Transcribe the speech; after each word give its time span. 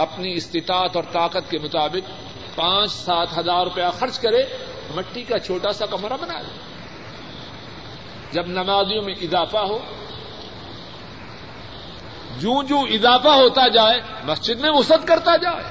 اپنی 0.00 0.32
استطاعت 0.32 0.96
اور 0.96 1.04
طاقت 1.12 1.50
کے 1.50 1.58
مطابق 1.58 2.10
پانچ 2.56 2.92
سات 2.92 3.38
ہزار 3.38 3.64
روپیہ 3.64 3.84
خرچ 3.98 4.18
کرے، 4.18 4.42
مٹی 4.94 5.22
کا 5.22 5.38
چھوٹا 5.38 5.72
سا 5.72 5.86
کمرہ 5.86 6.16
بنا 6.20 6.40
لے۔ 6.40 6.58
جب 8.32 8.46
نمازیوں 8.46 9.02
میں 9.02 9.14
اضافہ 9.22 9.58
ہو 9.58 9.78
جوں 12.38 12.62
جوں 12.62 12.82
اضافہ 12.82 13.28
ہوتا 13.28 13.68
جائے، 13.68 14.00
مسجد 14.24 14.60
میں 14.60 14.70
وسعت 14.70 15.08
کرتا 15.08 15.36
جائے۔ 15.36 15.64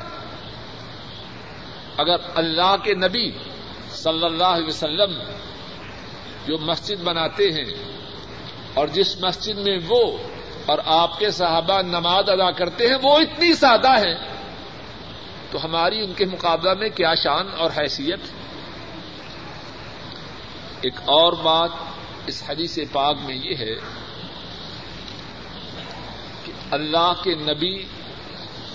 اگر 1.98 2.16
اللہ 2.36 2.76
کے 2.84 2.94
نبی 2.94 3.32
صلی 3.92 4.26
اللہ 4.26 4.44
علیہ 4.44 4.68
وسلم 4.68 5.20
جو 6.46 6.58
مسجد 6.58 7.04
بناتے 7.04 7.44
ہیں 7.44 7.74
اور 8.74 8.88
جس 8.88 9.22
مسجد 9.22 9.58
میں 9.58 9.78
وہ 9.88 10.18
اور 10.70 10.80
آپ 10.86 11.20
کے 11.20 11.32
صحابہ 11.32 11.82
نماز 11.82 12.30
ادا 12.30 12.52
کرتے 12.52 12.88
ہیں، 12.88 12.96
وہ 13.02 13.20
اتنی 13.20 13.54
سادہ 13.54 14.00
ہے 14.00 14.16
تو 15.52 15.66
ہماری 15.66 16.04
ان 16.04 16.14
کے 16.14 16.26
مقابلہ 16.26 16.74
میں 16.74 16.90
کیا 16.90 17.16
شان 17.16 17.48
اور 17.58 17.72
حیثیت؟ 17.78 18.20
ایک 20.82 20.96
اور 20.98 21.34
بات 21.34 21.70
اس 22.28 22.44
حدیث 22.50 22.80
پاک 22.92 23.18
میں 23.26 23.36
یہ 23.36 23.56
ہے 23.56 23.76
کہ 26.46 26.52
اللہ 26.72 27.14
کے 27.24 27.36
نبی 27.36 27.86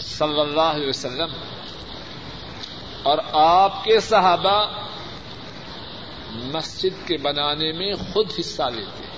صلی 0.00 0.40
اللہ 0.40 0.60
علیہ 0.60 0.88
وسلم 0.88 1.32
اور 3.02 3.18
آپ 3.32 3.84
کے 3.84 4.00
صحابہ 4.00 4.66
مسجد 6.32 7.08
کے 7.08 7.16
بنانے 7.16 7.72
میں 7.72 7.94
خود 8.12 8.30
حصہ 8.40 8.62
لیتے 8.62 9.04
ہیں۔ 9.04 9.13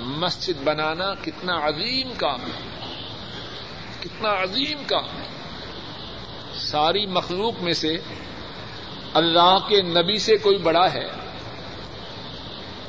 مسجد 0.00 0.62
بنانا 0.64 1.14
کتنا 1.14 1.66
عظیم 1.68 2.12
کام 2.16 2.40
ہے۔ 2.40 2.86
کتنا 4.00 4.42
عظیم 4.42 4.78
کام 4.86 5.04
ہے۔ 5.04 5.26
ساری 6.58 7.06
مخلوق 7.06 7.62
میں 7.62 7.72
سے 7.72 7.96
اللہ 9.14 9.58
کے 9.68 9.82
نبی 9.82 10.18
سے 10.18 10.36
کوئی 10.36 10.58
بڑا 10.58 10.92
ہے۔ 10.92 11.08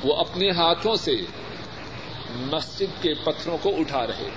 وہ 0.04 0.16
اپنے 0.16 0.50
ہاتھوں 0.50 0.96
سے 0.96 1.16
مسجد 2.36 3.04
کے 3.04 3.14
پتھروں 3.14 3.58
کو 3.58 3.72
اٹھا 3.80 4.08
رہے۔ 4.08 4.30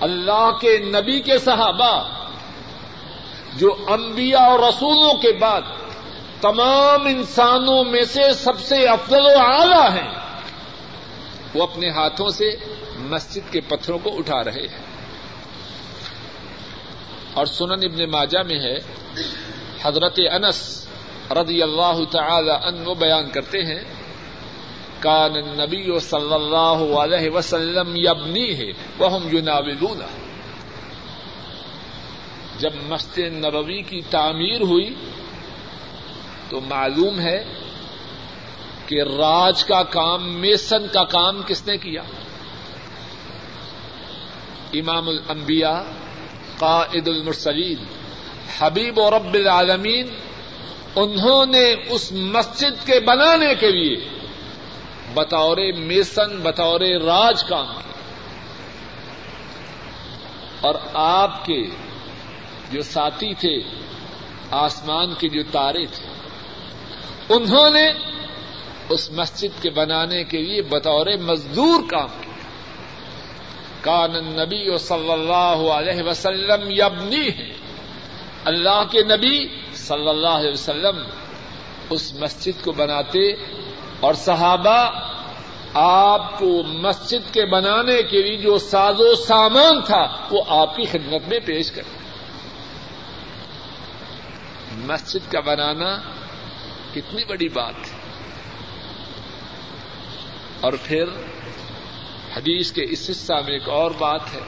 اللہ 0.00 0.50
کے 0.60 0.78
نبی 0.78 1.20
کے 1.20 1.38
صحابہ 1.38 2.08
جو 3.56 3.76
انبیاء 3.88 4.40
اور 4.40 4.58
رسولوں 4.58 5.14
کے 5.14 5.32
بعد 5.32 5.62
تمام 6.44 7.06
انسانوں 7.06 7.84
میں 7.84 8.02
سے 8.02 8.32
سب 8.32 8.60
سے 8.60 8.86
افضل 8.86 9.20
و 9.20 9.38
اعلی 9.38 9.98
ہیں۔ 9.98 10.14
وہ 11.54 11.62
اپنے 11.62 11.90
ہاتھوں 11.90 12.28
سے 12.28 12.56
مسجد 12.96 13.52
کے 13.52 13.60
پتھروں 13.60 13.98
کو 13.98 14.18
اٹھا 14.18 14.44
رہے 14.44 14.66
ہیں۔ 14.72 14.86
اور 17.34 17.46
سنن 17.46 17.72
ابن 17.72 18.10
ماجہ 18.10 18.38
میں 18.38 18.58
ہے، 18.58 18.76
حضرت 19.82 20.20
انس 20.32 20.86
رضی 21.30 21.62
اللہ 21.62 22.04
تعالی 22.10 22.50
ان 22.50 22.86
وہ 22.86 22.94
بیان 22.94 23.30
کرتے 23.30 23.58
ہیں، 23.64 23.84
کان 25.00 25.32
نبی 25.32 25.98
صلی 25.98 26.34
اللہ 26.34 26.98
علیہ 26.98 27.30
وسلم 27.30 27.92
یبنی 27.96 28.58
ہے 28.58 28.72
وہ 28.98 29.12
ہم 29.12 29.28
جب 32.58 32.70
مسجد 32.88 33.18
نبوی 33.18 33.82
کی 33.82 34.00
تعمیر 34.10 34.60
ہوئی 34.60 34.94
تو 36.48 36.60
معلوم 36.60 37.20
ہے 37.20 37.44
کہ 38.86 39.02
راج 39.02 39.64
کا 39.64 39.82
کام، 39.82 40.34
میسن 40.34 40.86
کا 40.86 41.04
کام 41.04 41.42
کس 41.42 41.66
نے 41.66 41.76
کیا؟ 41.76 42.02
امام 44.74 45.08
الانبیاء، 45.08 45.80
قائد 46.58 47.08
المرسلین، 47.08 47.84
حبیب 48.58 49.00
اور 49.00 49.12
رب 49.12 49.34
العالمین، 49.34 50.08
انہوں 50.96 51.46
نے 51.46 51.74
اس 51.90 52.12
مسجد 52.12 52.86
کے 52.86 53.00
بنانے 53.00 53.54
کے 53.54 53.70
لیے 53.70 54.08
بطور 55.14 55.56
میسن، 55.78 56.38
بطور 56.42 56.80
راج 56.80 57.44
کام 57.44 57.66
کیا۔ 57.66 57.84
اور 60.60 60.74
آپ 60.94 61.46
کے 61.46 61.62
جو 62.72 62.82
ساتھی 62.82 63.34
تھے، 63.34 63.58
آسمان 64.50 65.14
کے 65.14 65.28
جو 65.28 65.42
تارے 65.52 65.86
تھے 65.86 66.03
انہوں 67.28 67.70
نے 67.70 67.92
اس 68.88 69.10
مسجد 69.10 69.62
کے 69.62 69.70
بنانے 69.70 70.24
کے 70.24 70.42
لیے 70.42 70.62
بطور 70.62 71.06
مزدور 71.06 71.80
کام 71.90 72.08
کیا۔ 72.20 72.34
کان 73.80 74.12
نبی 74.12 74.78
صلی 74.78 75.12
اللہ 75.12 75.70
علیہ 75.72 76.02
وسلم 76.02 76.70
یبنی 76.70 77.28
ہے 77.28 77.52
اللہ 78.44 78.84
کے 78.90 79.02
نبی 79.02 79.48
صلی 79.72 80.08
اللہ 80.08 80.28
علیہ 80.28 80.52
وسلم 80.52 81.02
اس 81.90 82.14
مسجد 82.14 82.64
کو 82.64 82.72
بناتے 82.72 83.32
اور 84.00 84.14
صحابہ 84.14 84.90
آپ 85.74 86.38
کو 86.38 86.62
مسجد 86.62 87.34
کے 87.34 87.46
بنانے 87.46 88.02
کے 88.02 88.22
لیے 88.22 88.36
جو 88.36 88.58
ساز 88.58 89.00
و 89.00 89.14
سامان 89.14 89.82
تھا 89.82 90.28
وہ 90.30 90.42
آپ 90.48 90.76
کی 90.76 90.84
خدمت 90.84 91.28
میں 91.28 91.38
پیش 91.44 91.70
کرتے۔ 91.70 91.98
مسجد 94.74 95.32
کا 95.32 95.40
بنانا 95.40 95.98
کتنی 96.94 97.24
بڑی 97.24 97.48
بات 97.48 97.74
ہے 97.74 98.02
اور 100.60 100.72
پھر 100.82 101.08
حدیث 102.36 102.72
کے 102.72 102.84
اس 102.90 103.08
حصہ 103.10 103.32
میں 103.46 103.52
ایک 103.52 103.68
اور 103.68 103.90
بات 103.98 104.32
ہے، 104.34 104.40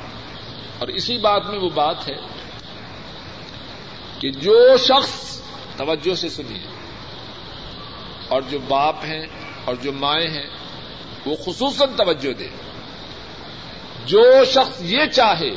اور 0.78 0.88
اسی 0.88 1.16
بات 1.18 1.46
میں 1.46 1.58
وہ 1.58 1.70
بات 1.74 2.08
ہے 2.08 2.16
کہ 4.20 4.30
جو 4.40 4.56
شخص 4.76 5.14
توجہ 5.76 6.14
سے 6.14 6.28
سنیے، 6.28 6.66
اور 8.28 8.42
جو 8.50 8.58
باپ 8.68 9.04
ہیں 9.04 9.24
اور 9.64 9.74
جو 9.82 9.92
مائیں 9.92 10.28
ہیں، 10.28 10.48
وہ 11.26 11.34
خصوصاً 11.44 11.96
توجہ 11.96 12.32
دے 12.32 12.48
جو 14.06 14.24
شخص 14.44 14.82
یہ 14.82 15.06
چاہے 15.12 15.54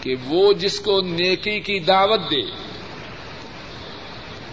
کہ 0.00 0.14
وہ 0.26 0.52
جس 0.52 0.80
کو 0.80 1.00
نیکی 1.02 1.58
کی 1.60 1.78
دعوت 1.86 2.30
دے 2.30 2.42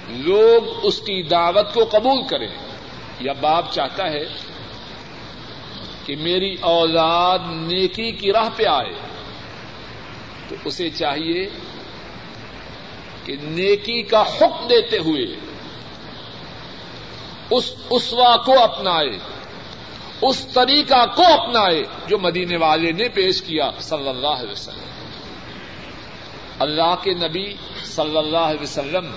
لوگ 0.10 0.80
اس 0.84 1.00
کی 1.00 1.24
دعوت 1.24 1.74
کو 1.74 1.86
قبول 1.92 2.28
کریں۔ 2.28 2.48
یا 3.20 3.34
باپ 3.34 3.72
چاہتا 3.72 4.12
ہے 4.12 4.26
کہ 6.06 6.16
میری 6.16 6.56
اولاد 6.62 7.40
نیکی 7.52 8.12
کی 8.12 8.34
راہ 8.34 8.50
پہ 8.56 8.64
آئے۔ 8.66 8.94
تو 10.50 10.56
اسے 10.66 10.90
چاہیے 10.90 11.50
کہ 13.26 13.36
نیکی 13.42 14.02
کا 14.02 14.22
حکم 14.22 14.68
دیتے 14.68 14.98
ہوئے 14.98 15.36
اس 17.52 17.76
اسوا 17.90 18.38
کو 18.38 18.60
اپنائے، 18.60 19.18
اس 20.22 20.48
طریقہ 20.54 21.06
کو 21.16 21.24
اپنائے 21.24 21.84
جو 22.08 22.20
مدینے 22.20 22.58
والے 22.58 22.92
نے 22.92 23.10
پیش 23.10 23.42
کیا 23.42 23.72
صلی 23.80 24.10
اللہ 24.10 24.28
علیہ 24.28 24.52
وسلم۔ 24.52 25.10
اللہ 26.60 26.96
کے 27.04 27.14
نبی 27.14 27.54
صلی 27.84 28.18
اللہ 28.18 28.38
علیہ 28.38 28.64
وسلم 28.64 29.16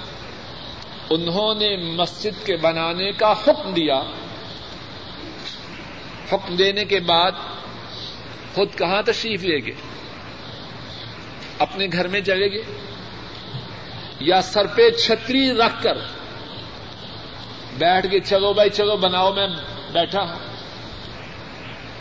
انہوں 1.14 1.54
نے 1.54 1.76
مسجد 1.76 2.46
کے 2.46 2.56
بنانے 2.56 3.12
کا 3.12 3.32
حکم 3.32 3.74
دیا۔ 3.74 4.02
حکم 6.32 6.56
دینے 6.56 6.84
کے 6.84 7.00
بعد 7.00 7.32
خود 8.54 8.78
کہاں 8.78 9.02
تشریف 9.02 9.42
لے 9.42 9.58
گئے؟ 9.66 9.74
اپنے 11.58 11.86
گھر 11.92 12.08
میں 12.08 12.20
چلے 12.20 12.52
گئے 12.52 12.62
یا 14.20 14.42
سر 14.42 14.66
پہ 14.66 14.90
چھتری 14.90 15.52
رکھ 15.52 15.82
کر 15.82 15.98
بیٹھ 17.78 18.06
کے 18.10 18.20
چلو 18.20 18.52
بھائی، 18.52 18.70
چلو 18.70 18.96
بناؤ، 18.96 19.32
میں 19.32 19.48
بیٹھا 19.92 20.22
ہوں۔ 20.22 20.38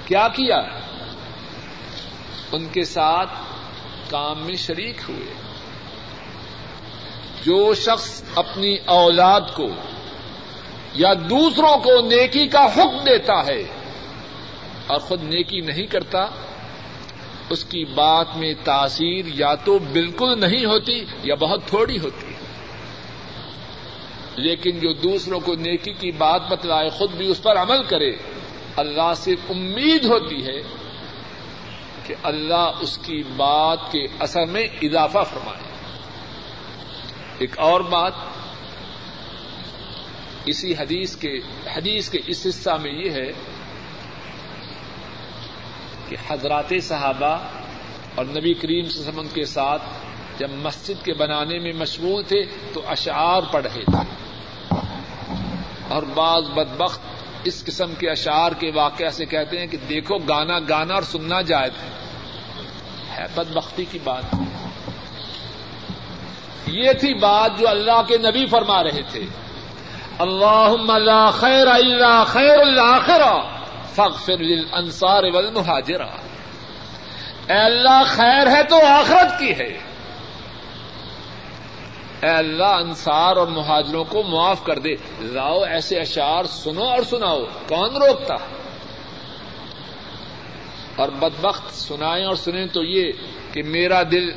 کیا 0.08 0.28
کیا؟ 0.28 0.58
ان 2.52 2.68
کے 2.70 2.84
ساتھ 2.84 3.30
کام 4.10 4.46
میں 4.46 4.56
شریک 4.56 4.98
ہوئے۔ 5.10 5.51
جو 7.46 7.74
شخص 7.74 8.24
اپنی 8.36 8.78
اولاد 8.86 9.42
کو 9.56 9.68
یا 10.96 11.14
دوسروں 11.14 11.78
کو 11.78 12.02
نیکی 12.08 12.48
کا 12.48 12.66
حکم 12.66 12.98
دیتا 12.98 13.46
ہے 13.46 13.64
اور 14.88 15.00
خود 15.00 15.24
نیکی 15.24 15.62
نہیں 15.62 15.86
کرتا، 15.86 16.20
اس 17.50 17.64
کی 17.64 17.86
بات 17.86 18.38
میں 18.38 18.54
تاثیر 18.64 19.26
یا 19.26 19.56
تو 19.56 19.80
بالکل 19.80 20.40
نہیں 20.40 20.66
ہوتی 20.66 21.06
یا 21.24 21.36
بہت 21.36 21.68
تھوڑی 21.68 22.00
ہوتی 22.00 22.34
لیکن 24.36 24.80
جو 24.80 24.94
دوسروں 24.94 25.40
کو 25.40 25.56
نیکی 25.56 25.94
کی 25.94 26.12
بات 26.12 26.42
بتلائے، 26.50 26.90
خود 26.90 27.12
بھی 27.12 27.28
اس 27.32 27.44
پر 27.44 27.58
عمل 27.58 27.84
کرے، 27.84 28.12
اللہ 28.76 29.14
سے 29.16 29.36
امید 29.50 30.06
ہوتی 30.06 30.46
ہے 30.46 30.62
کہ 32.06 32.16
اللہ 32.24 32.72
اس 32.82 32.98
کی 32.98 33.24
بات 33.38 33.92
کے 33.92 34.06
اثر 34.20 34.46
میں 34.46 34.64
اضافہ 34.82 35.24
فرمائے۔ 35.34 35.71
ایک 37.42 37.60
اور 37.60 37.82
بات 37.82 38.14
اسی 40.46 40.74
حدیث 40.74 41.16
کے 41.16 41.40
حدیث 41.78 42.10
کے 42.10 42.20
اس 42.28 42.48
حصہ 42.50 42.70
میں 42.70 42.92
یہ 42.92 43.10
ہے 43.10 43.32
کہ 46.10 46.18
حضرات 46.30 46.74
صحابہ 46.84 47.38
اور 48.16 48.26
نبی 48.26 48.54
کریم 48.54 48.90
سے 48.90 49.04
سمن 49.04 49.28
کے 49.28 49.46
ساتھ 49.46 49.82
جب 50.38 50.50
مسجد 50.50 51.06
کے 51.06 51.14
بنانے 51.14 51.60
میں 51.60 51.74
مشغول 51.74 52.24
تھے 52.24 52.42
تو 52.74 52.82
اشعار 52.88 53.42
پڑھ 53.52 53.68
رہے 53.68 53.84
تھے۔ 53.86 54.16
اور 55.88 56.04
بعض 56.04 56.44
بدبخت 56.44 57.00
اس 57.44 57.66
قسم 57.66 57.94
کے 58.00 58.10
اشعار 58.10 58.52
کے 58.52 58.72
واقعہ 58.72 59.10
سے 59.10 59.26
کہتے 59.26 59.60
ہیں 59.60 59.68
کہ 59.68 59.78
دیکھو 59.90 60.18
گانا 60.18 60.60
گانا 60.60 60.94
اور 60.94 61.04
سننا 61.04 61.42
جائز 61.42 61.72
ہے 63.10 63.26
بدبختی 63.36 63.86
کی 63.92 64.00
بات۔ 64.04 64.36
یہ 66.66 66.94
تھی 66.94 67.14
بات 67.14 67.52
جو 67.60 67.70
اللہ 67.70 68.02
کے 68.08 68.18
نبی 68.18 68.46
فرما 68.46 68.84
رہے 68.84 69.02
تھے۔ 69.12 69.26
اللہ 70.20 71.30
خیر 71.34 71.68
اللہ 71.68 72.24
خیر 72.28 72.60
اللہ 72.60 73.40
فخر 73.94 74.42
انصار 74.72 75.24
والمہاجرہ۔ 75.34 76.08
اے 77.48 77.58
اللہ 77.58 78.02
خیر 78.06 78.48
ہے 78.48 78.64
تو 78.64 78.86
آخرت 78.86 79.40
کی 79.40 79.52
ہے۔ 79.52 79.78
اے 82.22 82.30
اللہ 82.30 82.64
انصار 82.64 83.36
اور 83.36 83.48
مہاجروں 83.48 84.04
کو 84.04 84.24
معاف 84.24 84.64
کر 84.64 84.80
دے۔ 84.80 84.96
لاؤ 85.20 85.60
ایسے 85.64 86.00
اشعار 86.00 86.44
سنو 86.44 86.84
اور 86.84 87.04
سناؤ۔ 87.04 87.40
کون 87.68 87.96
روکتا؟ 87.96 88.36
اور 90.96 91.10
بدبخت 91.10 91.74
سنائیں 91.74 92.26
اور 92.26 92.36
سنیں 92.36 92.66
تو 92.66 92.84
یہ 92.84 93.12
کہ 93.54 93.64
میرا 93.64 94.04
دل 94.04 94.32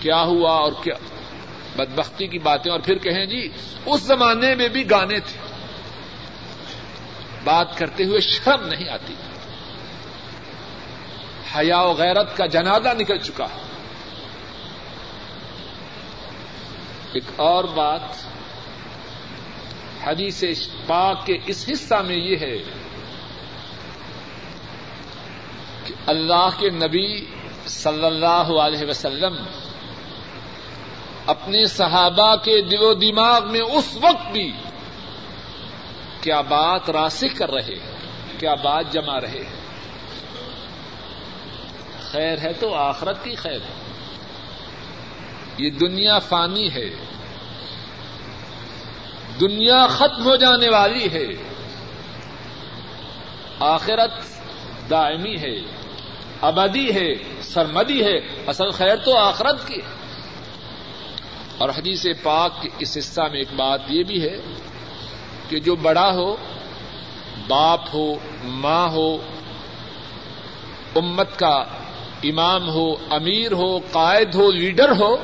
کیا 0.00 0.22
ہوا 0.22 0.50
اور 0.50 0.72
کیا 0.82 0.94
بدبختی 1.76 2.26
کی 2.26 2.38
باتیں 2.38 2.72
اور 2.72 2.80
پھر 2.80 2.98
کہیں 2.98 3.26
جی 3.26 3.48
اس 3.86 4.00
زمانے 4.00 4.54
میں 4.54 4.68
بھی 4.68 4.90
گانے 4.90 5.20
تھے۔ 5.20 5.40
بات 7.44 7.78
کرتے 7.78 8.04
ہوئے 8.04 8.20
شرم 8.20 8.66
نہیں 8.66 8.88
آتی۔ 8.88 9.14
حیا 11.56 11.80
و 11.80 11.92
غیرت 11.92 12.36
کا 12.36 12.46
جنازہ 12.46 12.88
نکل 12.88 13.18
چکا۔ 13.18 13.44
ہے 13.44 13.64
ایک 17.12 17.24
اور 17.36 17.64
بات 17.64 18.00
حدیث 20.06 20.44
پاک 20.86 21.26
کے 21.26 21.38
اس 21.46 21.68
حصہ 21.72 21.94
میں 21.94 22.16
یہ 22.16 22.36
ہے 22.36 22.58
کہ 25.86 25.94
اللہ 26.06 26.48
کے 26.58 26.70
نبی 26.70 27.26
صلی 27.66 28.04
اللہ 28.04 28.60
علیہ 28.60 28.86
وسلم 28.88 29.36
اپنے 31.26 31.64
صحابہ 31.64 32.36
کے 32.36 32.62
دل 32.62 32.82
و 32.82 32.94
دماغ 32.94 33.52
میں 33.52 33.60
اس 33.60 33.98
وقت 34.00 34.32
بھی 34.32 34.52
کیا 36.20 36.40
بات 36.40 36.90
راسک 36.90 37.38
کر 37.38 37.50
رہے 37.50 37.74
ہیں، 37.74 37.96
کیا 38.38 38.54
بات 38.54 38.92
جما 38.92 39.20
رہے 39.20 39.28
ہیں۔ 39.28 39.64
خیر 42.12 42.38
ہے 42.38 42.52
تو 42.52 42.74
آخرت 42.74 43.24
کی 43.24 43.34
خیر 43.34 43.60
ہے۔ 43.60 43.84
یہ 45.58 45.70
دنیا 45.70 46.18
فانی 46.18 46.74
ہے۔ 46.74 46.90
دنیا 49.40 49.86
ختم 49.86 50.24
ہو 50.24 50.36
جانے 50.36 50.68
والی 50.68 51.12
ہے۔ 51.12 51.26
آخرت 53.60 54.10
دائمی 54.90 55.36
ہے، 55.36 55.60
ابدی 56.40 56.94
ہے، 56.94 57.14
سرمدی 57.42 58.04
ہے۔ 58.04 58.18
اصل 58.46 58.70
خیر 58.70 58.96
تو 58.96 59.18
آخرت 59.18 59.68
کی 59.68 59.74
ہے۔ 59.74 60.03
اور 61.58 61.68
حدیث 61.68 62.06
پاک 62.22 62.62
کے 62.62 62.68
اس 62.78 62.96
حصہ 62.98 63.20
میں 63.20 63.38
ایک 63.38 63.52
بات 63.56 63.80
یہ 63.88 64.02
بھی 64.02 64.22
ہے 64.22 64.36
کہ 65.48 65.60
جو 65.60 65.76
بڑا 65.76 66.10
ہو، 66.12 66.36
باپ 67.48 67.80
ہو، 67.94 68.14
ماں 68.44 68.88
ہو، 68.88 69.16
امت 70.96 71.38
کا 71.38 71.64
امام 72.22 72.68
ہو، 72.68 72.94
امیر 73.10 73.52
ہو، 73.52 73.78
قائد 73.78 74.34
ہو، 74.34 74.50
لیڈر 74.50 74.88
ہو، 75.00 75.16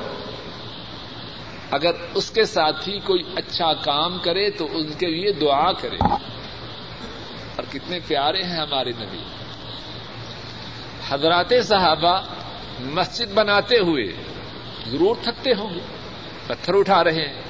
اگر 1.70 1.90
اس 2.14 2.30
کے 2.30 2.44
ساتھ 2.44 2.88
ہی 2.88 2.98
کوئی 2.98 3.22
اچھا 3.36 3.74
کام 3.74 4.18
کرے 4.18 4.50
تو 4.50 4.68
ان 4.72 4.92
کے 4.98 5.06
لیے 5.06 5.32
دعا 5.32 5.72
کرے۔ 5.72 5.98
اور 7.56 7.62
کتنے 7.72 7.98
پیارے 8.06 8.42
ہیں 8.42 8.56
ہمارے 8.56 8.90
نبی۔ 8.90 9.22
حضرات 11.08 11.52
صحابہ 11.64 12.20
مسجد 12.80 13.32
بناتے 13.34 13.78
ہوئے 13.78 14.12
ضرور 14.86 15.16
تھکتے 15.22 15.50
ہوں 15.58 15.74
گے۔ 15.74 15.99
پتھر 16.50 16.74
اٹھا 16.74 17.04
رہے 17.04 17.26
ہیں۔ 17.26 17.42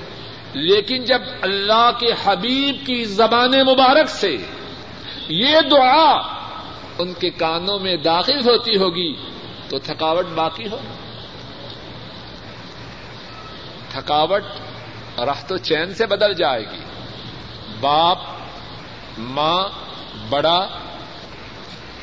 لیکن 0.52 1.04
جب 1.04 1.22
اللہ 1.40 1.90
کے 2.00 2.06
حبیب 2.24 2.86
کی 2.86 3.04
زبان 3.04 3.50
مبارک 3.50 4.08
سے 4.08 4.36
یہ 5.28 5.56
دعا 5.70 6.10
ان 6.98 7.12
کے 7.12 7.30
کانوں 7.30 7.78
میں 7.78 7.96
داخل 7.96 8.48
ہوتی 8.48 8.76
ہوگی، 8.76 9.14
تو 9.68 9.78
تھکاوٹ 9.78 10.26
باقی 10.34 10.68
ہو۔ 10.68 10.78
تھکاوٹ 13.88 14.42
راہ 15.18 15.46
تو 15.46 15.56
چین 15.56 15.94
سے 15.94 16.06
بدل 16.06 16.34
جائے 16.34 16.62
گی۔ 16.62 16.80
باپ، 17.80 18.18
ماں، 19.18 19.68
بڑا، 20.28 20.66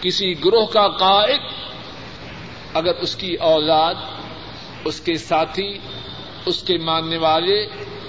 کسی 0.02 0.46
گروہ 0.46 0.66
کا 0.66 0.88
قائد، 0.88 1.40
اگر 2.74 2.96
اس 2.96 3.16
کی 3.16 3.36
اولاد، 3.36 3.96
اس 4.86 5.00
کے 5.00 5.18
ساتھی 5.18 5.80
اس 6.48 6.64
کے 6.64 6.78
ماننے 6.78 7.18
والے 7.18 7.68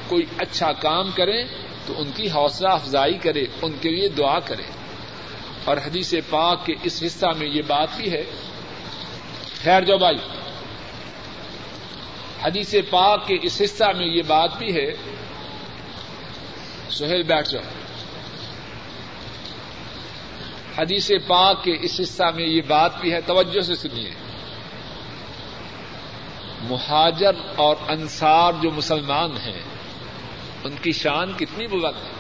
کوئی 0.09 0.23
اچھا 0.39 0.73
کام 0.73 1.11
کرے 1.11 1.45
تو 1.87 1.95
ان 1.97 2.11
کی 2.15 2.31
حوصلہ 2.31 2.69
افزائی 2.69 3.19
کرے، 3.19 3.45
ان 3.63 3.73
کے 3.81 3.91
لیے 3.91 4.09
دعا 4.09 4.39
کرے۔ 4.39 4.63
اور 5.65 5.77
حدیث 5.77 6.15
پاک 6.31 6.67
کے 6.67 6.75
اس 6.83 7.03
حصہ 7.07 7.27
میں 7.39 7.47
یہ 7.47 7.63
بات 7.67 7.89
بھی 7.97 8.13
ہے۔ 8.13 8.25
خیر 9.63 9.83
جو 9.83 9.99
بھائی، 9.99 10.17
حدیث 12.43 12.75
پاک 12.91 13.27
کے 13.27 13.39
اس 13.43 13.63
حصہ 13.65 13.85
میں 13.85 14.07
یہ 14.07 14.23
بات 14.27 14.59
بھی 14.59 14.77
ہے۔ 14.77 14.95
سہیل 16.91 17.23
بیٹھ 17.23 17.51
جاؤ۔ 17.51 17.63
حدیث 20.79 21.11
پاک 21.27 21.65
کے 21.65 21.77
اس 21.81 22.01
حصہ 22.01 22.23
میں 22.35 22.47
یہ 22.47 22.63
بات 22.69 23.01
بھی 23.01 23.13
ہے۔ 23.13 23.21
توجہ 23.21 23.61
سے 23.61 23.75
سنیے۔ 23.75 24.28
مہاجر 26.63 27.33
اور 27.57 27.77
انصار 27.89 28.53
جو 28.63 28.71
مسلمان 28.71 29.31
ہیں، 29.31 29.63
ان 30.65 30.75
کی 30.83 30.93
شان 30.93 31.33
کتنی 31.33 31.67
بلند 31.67 31.97
ہے۔ 31.97 32.19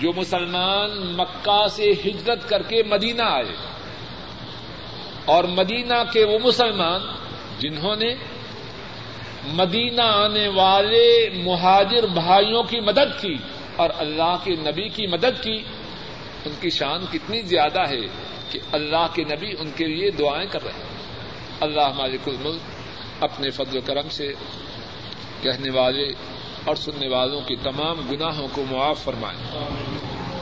جو 0.00 0.12
مسلمان 0.16 1.16
مکہ 1.16 1.66
سے 1.66 1.90
ہجرت 1.90 2.48
کر 2.48 2.62
کے 2.62 2.82
مدینہ 2.82 3.22
آئے، 3.22 3.54
اور 5.24 5.44
مدینہ 5.44 6.02
کے 6.12 6.24
وہ 6.24 6.38
مسلمان 6.44 7.00
جنہوں 7.58 7.96
نے 7.96 8.14
مدینہ 9.44 10.02
آنے 10.02 10.48
والے 10.48 11.28
مہاجر 11.34 12.06
بھائیوں 12.06 12.62
کی 12.62 12.80
مدد 12.80 13.20
کی 13.20 13.36
اور 13.76 13.90
اللہ 13.98 14.36
کے 14.44 14.54
نبی 14.54 14.88
کی 14.88 15.06
مدد 15.06 15.42
کی، 15.42 15.64
ان 16.44 16.52
کی 16.60 16.70
شان 16.70 17.04
کتنی 17.12 17.42
زیادہ 17.42 17.88
ہے 17.88 18.06
کہ 18.50 18.58
اللہ 18.72 19.06
کے 19.14 19.24
نبی 19.24 19.54
ان 19.58 19.70
کے 19.76 19.86
لیے 19.86 20.10
دعائیں 20.10 20.46
کر 20.46 20.62
رہے 20.64 20.72
ہیں۔ 20.72 20.91
اللہ 21.62 21.92
مالک 21.96 22.28
الملک 22.28 22.60
اپنے 23.20 23.50
فضل 23.50 23.78
و 23.78 23.80
کرم 23.84 24.08
سے 24.08 24.32
کہنے 25.42 25.70
والے 25.70 26.12
اور 26.64 26.74
سننے 26.74 27.08
والوں 27.08 27.40
کے 27.40 27.56
تمام 27.56 28.00
گناہوں 28.10 28.48
کو 28.52 28.64
معاف 28.70 28.98
فرمائے۔ 29.04 29.58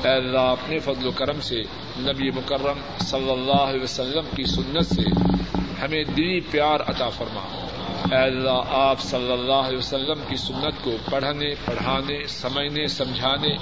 اے 0.05 0.09
اللہ، 0.09 0.41
اپنے 0.41 0.79
فضل 0.79 1.07
و 1.07 1.11
کرم 1.11 1.41
سے 1.41 1.63
نبی 1.99 2.31
مکرم 2.31 2.79
صلی 2.99 3.31
اللہ 3.31 3.63
علیہ 3.63 3.83
وسلم 3.83 4.25
کی 4.37 4.45
سنت 4.45 4.87
سے 4.87 5.03
ہمیں 5.83 6.05
دلی 6.05 6.41
پیار 6.41 6.81
عطا 6.87 7.09
فرما۔ 7.09 7.67
اے 8.13 8.23
اللہ، 8.23 8.63
آپ 8.67 9.01
صلی 9.01 9.33
اللہ 9.33 9.53
علیہ 9.53 9.79
وسلم 9.79 10.23
کی 10.29 10.37
سنت 10.37 10.85
کو 10.85 10.97
پڑھنے، 11.11 11.55
پڑھانے، 11.65 12.27
سمجھنے، 12.27 12.87
سمجھانے، 12.87 13.57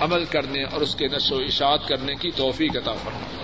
عمل 0.00 0.24
کرنے 0.24 0.62
اور 0.62 0.80
اس 0.80 0.94
کے 0.94 1.08
نشو 1.08 1.36
و 1.36 1.38
اشاعت 1.38 1.88
کرنے 1.88 2.14
کی 2.14 2.30
توفیق 2.30 2.76
عطا 2.76 2.92
فرما۔ 2.92 3.43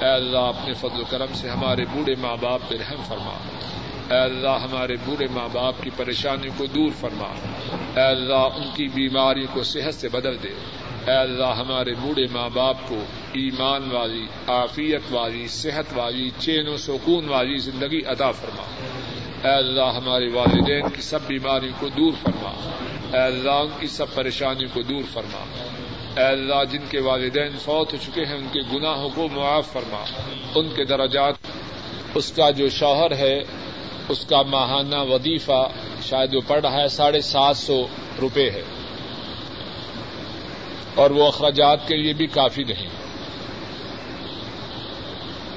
اے 0.00 0.08
اللہ 0.08 0.38
اپنے 0.38 0.74
فضل 0.74 1.00
و 1.00 1.04
کرم 1.10 1.34
سے 1.34 1.48
ہمارے 1.48 1.84
بوڑھے 1.92 2.14
ماں 2.20 2.36
باپ 2.40 2.60
پہ 2.68 2.74
رحم 2.74 3.02
فرما۔ 3.08 3.38
اے 4.14 4.20
اللہ 4.20 4.48
ہمارے 4.48 4.96
بوڑھے 5.04 5.26
ماں 5.30 5.48
باپ 5.52 5.74
کی 5.82 5.90
پریشانی 5.96 6.48
کو 6.56 6.66
دور 6.66 6.90
فرما۔ 7.00 7.26
اے 7.96 8.06
اللہ 8.06 8.34
ان 8.34 8.62
کی 8.74 8.88
بیماری 8.88 9.46
کو 9.52 9.62
صحت 9.62 9.94
سے 9.94 10.08
بدل 10.08 10.42
دے۔ 10.42 10.48
اے 11.06 11.16
اللہ 11.16 11.46
ہمارے 11.46 11.94
بوڑھے 12.00 12.26
ماں 12.32 12.50
باپ 12.54 12.76
کو 12.88 12.96
ایمان 13.32 13.90
والی، 13.90 14.26
عافیت 14.48 15.02
والی، 15.10 15.48
صحت 15.48 15.98
والی، 15.98 16.30
چین 16.38 16.68
و 16.68 16.76
سکون 16.76 17.28
والی 17.28 17.56
زندگی 17.56 18.00
عطا 18.06 18.30
فرما۔ 18.30 18.62
اے 19.48 19.54
اللہ 19.54 19.92
ہمارے 19.96 20.28
والدین 20.32 20.88
کی 20.88 21.02
سب 21.02 21.18
بیماری 21.26 21.70
کو 21.78 21.88
دور 21.88 22.12
فرما۔ 22.22 22.70
اے 23.12 23.22
اللہ 23.22 23.50
ان 23.50 23.68
کی 23.80 23.86
سب 23.86 24.14
پریشانی 24.14 24.66
کو 24.72 24.82
دور 24.82 25.02
فرما۔ 25.12 25.44
اے 26.16 26.24
اللہ 26.24 26.64
جن 26.70 26.86
کے 26.90 27.00
والدین 27.00 27.50
فوت 27.50 27.92
ہو 27.92 27.98
چکے 28.04 28.24
ہیں، 28.24 28.34
ان 28.34 28.46
کے 28.52 28.60
گناہوں 28.76 29.10
کو 29.14 29.28
معاف 29.32 29.72
فرما۔ 29.72 30.04
ان 30.54 30.68
کے 30.68 30.84
درجات، 30.84 31.34
اس 32.14 32.32
کا 32.32 32.50
جو 32.50 32.68
شوہر 32.68 33.16
ہے، 33.16 33.40
اس 34.08 34.24
کا 34.24 34.42
ماہانہ 34.42 34.96
وظیفہ، 34.96 35.68
شاید 36.02 36.34
وہ 36.34 36.40
پڑ 36.46 36.60
رہا 36.60 36.82
ہے، 36.82 36.88
ساڑھے 36.88 37.20
سات 37.20 37.56
سو 37.56 37.86
روپے 38.20 38.50
ہے۔ 38.50 38.62
اور 40.94 41.10
وہ 41.10 41.26
اخراجات 41.26 41.88
کے 41.88 41.96
لیے 41.96 42.12
بھی 42.12 42.26
کافی 42.26 42.64
نہیں۔ 42.64 42.88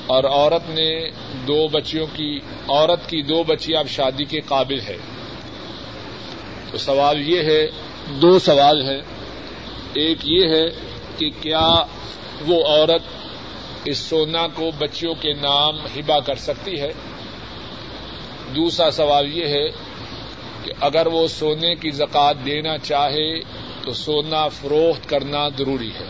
اور 0.08 0.24
عورت 0.24 0.70
نے 0.70 1.10
دو 1.48 1.68
بچیوں 1.68 2.08
کی، 2.14 2.40
عورت 2.68 3.10
کی 3.10 3.22
دو 3.22 3.44
بچیاں 3.44 3.80
اب 3.80 3.88
شادی 3.88 4.26
کے 4.26 4.42
قابل 4.42 4.80
ہے۔ 4.80 4.98
تو 6.72 6.78
سوال 6.78 7.30
یہ 7.30 7.42
ہے، 7.42 7.68
دو 8.10 8.40
سوال 8.40 8.90
ہیں۔ 8.90 9.21
ایک 9.94 10.18
یہ 10.24 10.48
ہے 10.48 10.66
کہ 11.18 11.30
کیا 11.42 11.84
وہ 12.48 12.64
عورت 12.66 13.02
اس 13.86 13.98
سونا 13.98 14.48
کو 14.56 14.72
بچیوں 14.78 15.16
کے 15.22 15.34
نام 15.34 15.80
ہبا 15.80 16.20
کر 16.20 16.36
سکتی 16.36 16.80
ہے؟ 16.82 16.92
دوسرا 18.56 18.92
سوال 18.92 19.38
یہ 19.38 19.48
ہے 19.48 19.68
کہ 20.64 20.74
اگر 20.82 21.08
وہ 21.08 21.28
سونے 21.28 21.76
کی 21.76 21.92
زکات 21.92 22.36
دینا 22.46 22.78
چاہے 22.78 23.40
تو 23.84 23.94
سونا 23.94 24.48
فروخت 24.48 25.10
کرنا 25.10 25.50
ضروری 25.58 25.92
ہے۔ 26.00 26.08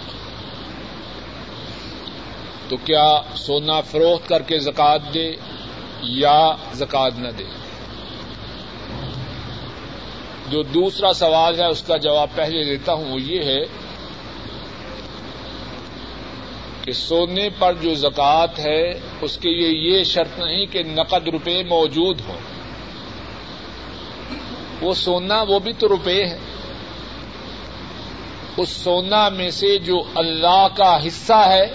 تو 2.69 2.77
کیا 2.77 3.21
سونا 3.35 3.81
فروخت 3.81 4.29
کر 4.29 4.41
کے 4.41 4.59
زکات 4.59 5.13
دے 5.13 5.35
یا 6.01 6.55
زکات 6.73 7.13
نہ 7.17 7.27
دے؟ 7.27 7.43
جو 10.51 10.63
دوسرا 10.63 11.13
سوال 11.13 11.59
ہے، 11.59 11.65
اس 11.65 11.83
کا 11.83 11.97
جواب 11.97 12.27
پہلے 12.35 12.63
دیتا 12.63 12.93
ہوں، 12.93 13.11
وہ 13.11 13.21
یہ 13.21 13.43
ہے 13.43 13.65
کہ 16.81 16.91
سونے 16.91 17.49
پر 17.59 17.73
جو 17.73 17.93
زکات 17.93 18.59
ہے، 18.59 18.99
اس 19.21 19.37
کے 19.37 19.49
لیے 19.49 19.97
یہ 19.97 20.03
شرط 20.03 20.39
نہیں 20.39 20.65
کہ 20.65 20.83
نقد 20.83 21.27
روپے 21.27 21.63
موجود 21.63 22.21
ہوں۔ 22.27 22.37
وہ 24.81 24.93
سونا، 24.93 25.41
وہ 25.41 25.59
بھی 25.59 25.73
تو 25.73 25.87
روپے 25.87 26.25
ہے 26.25 26.37
اس 28.57 28.69
سونا 28.69 29.29
میں 29.29 29.49
سے 29.49 29.77
جو 29.77 30.03
اللہ 30.15 30.67
کا 30.77 31.07
حصہ 31.07 31.43
ہے، 31.47 31.67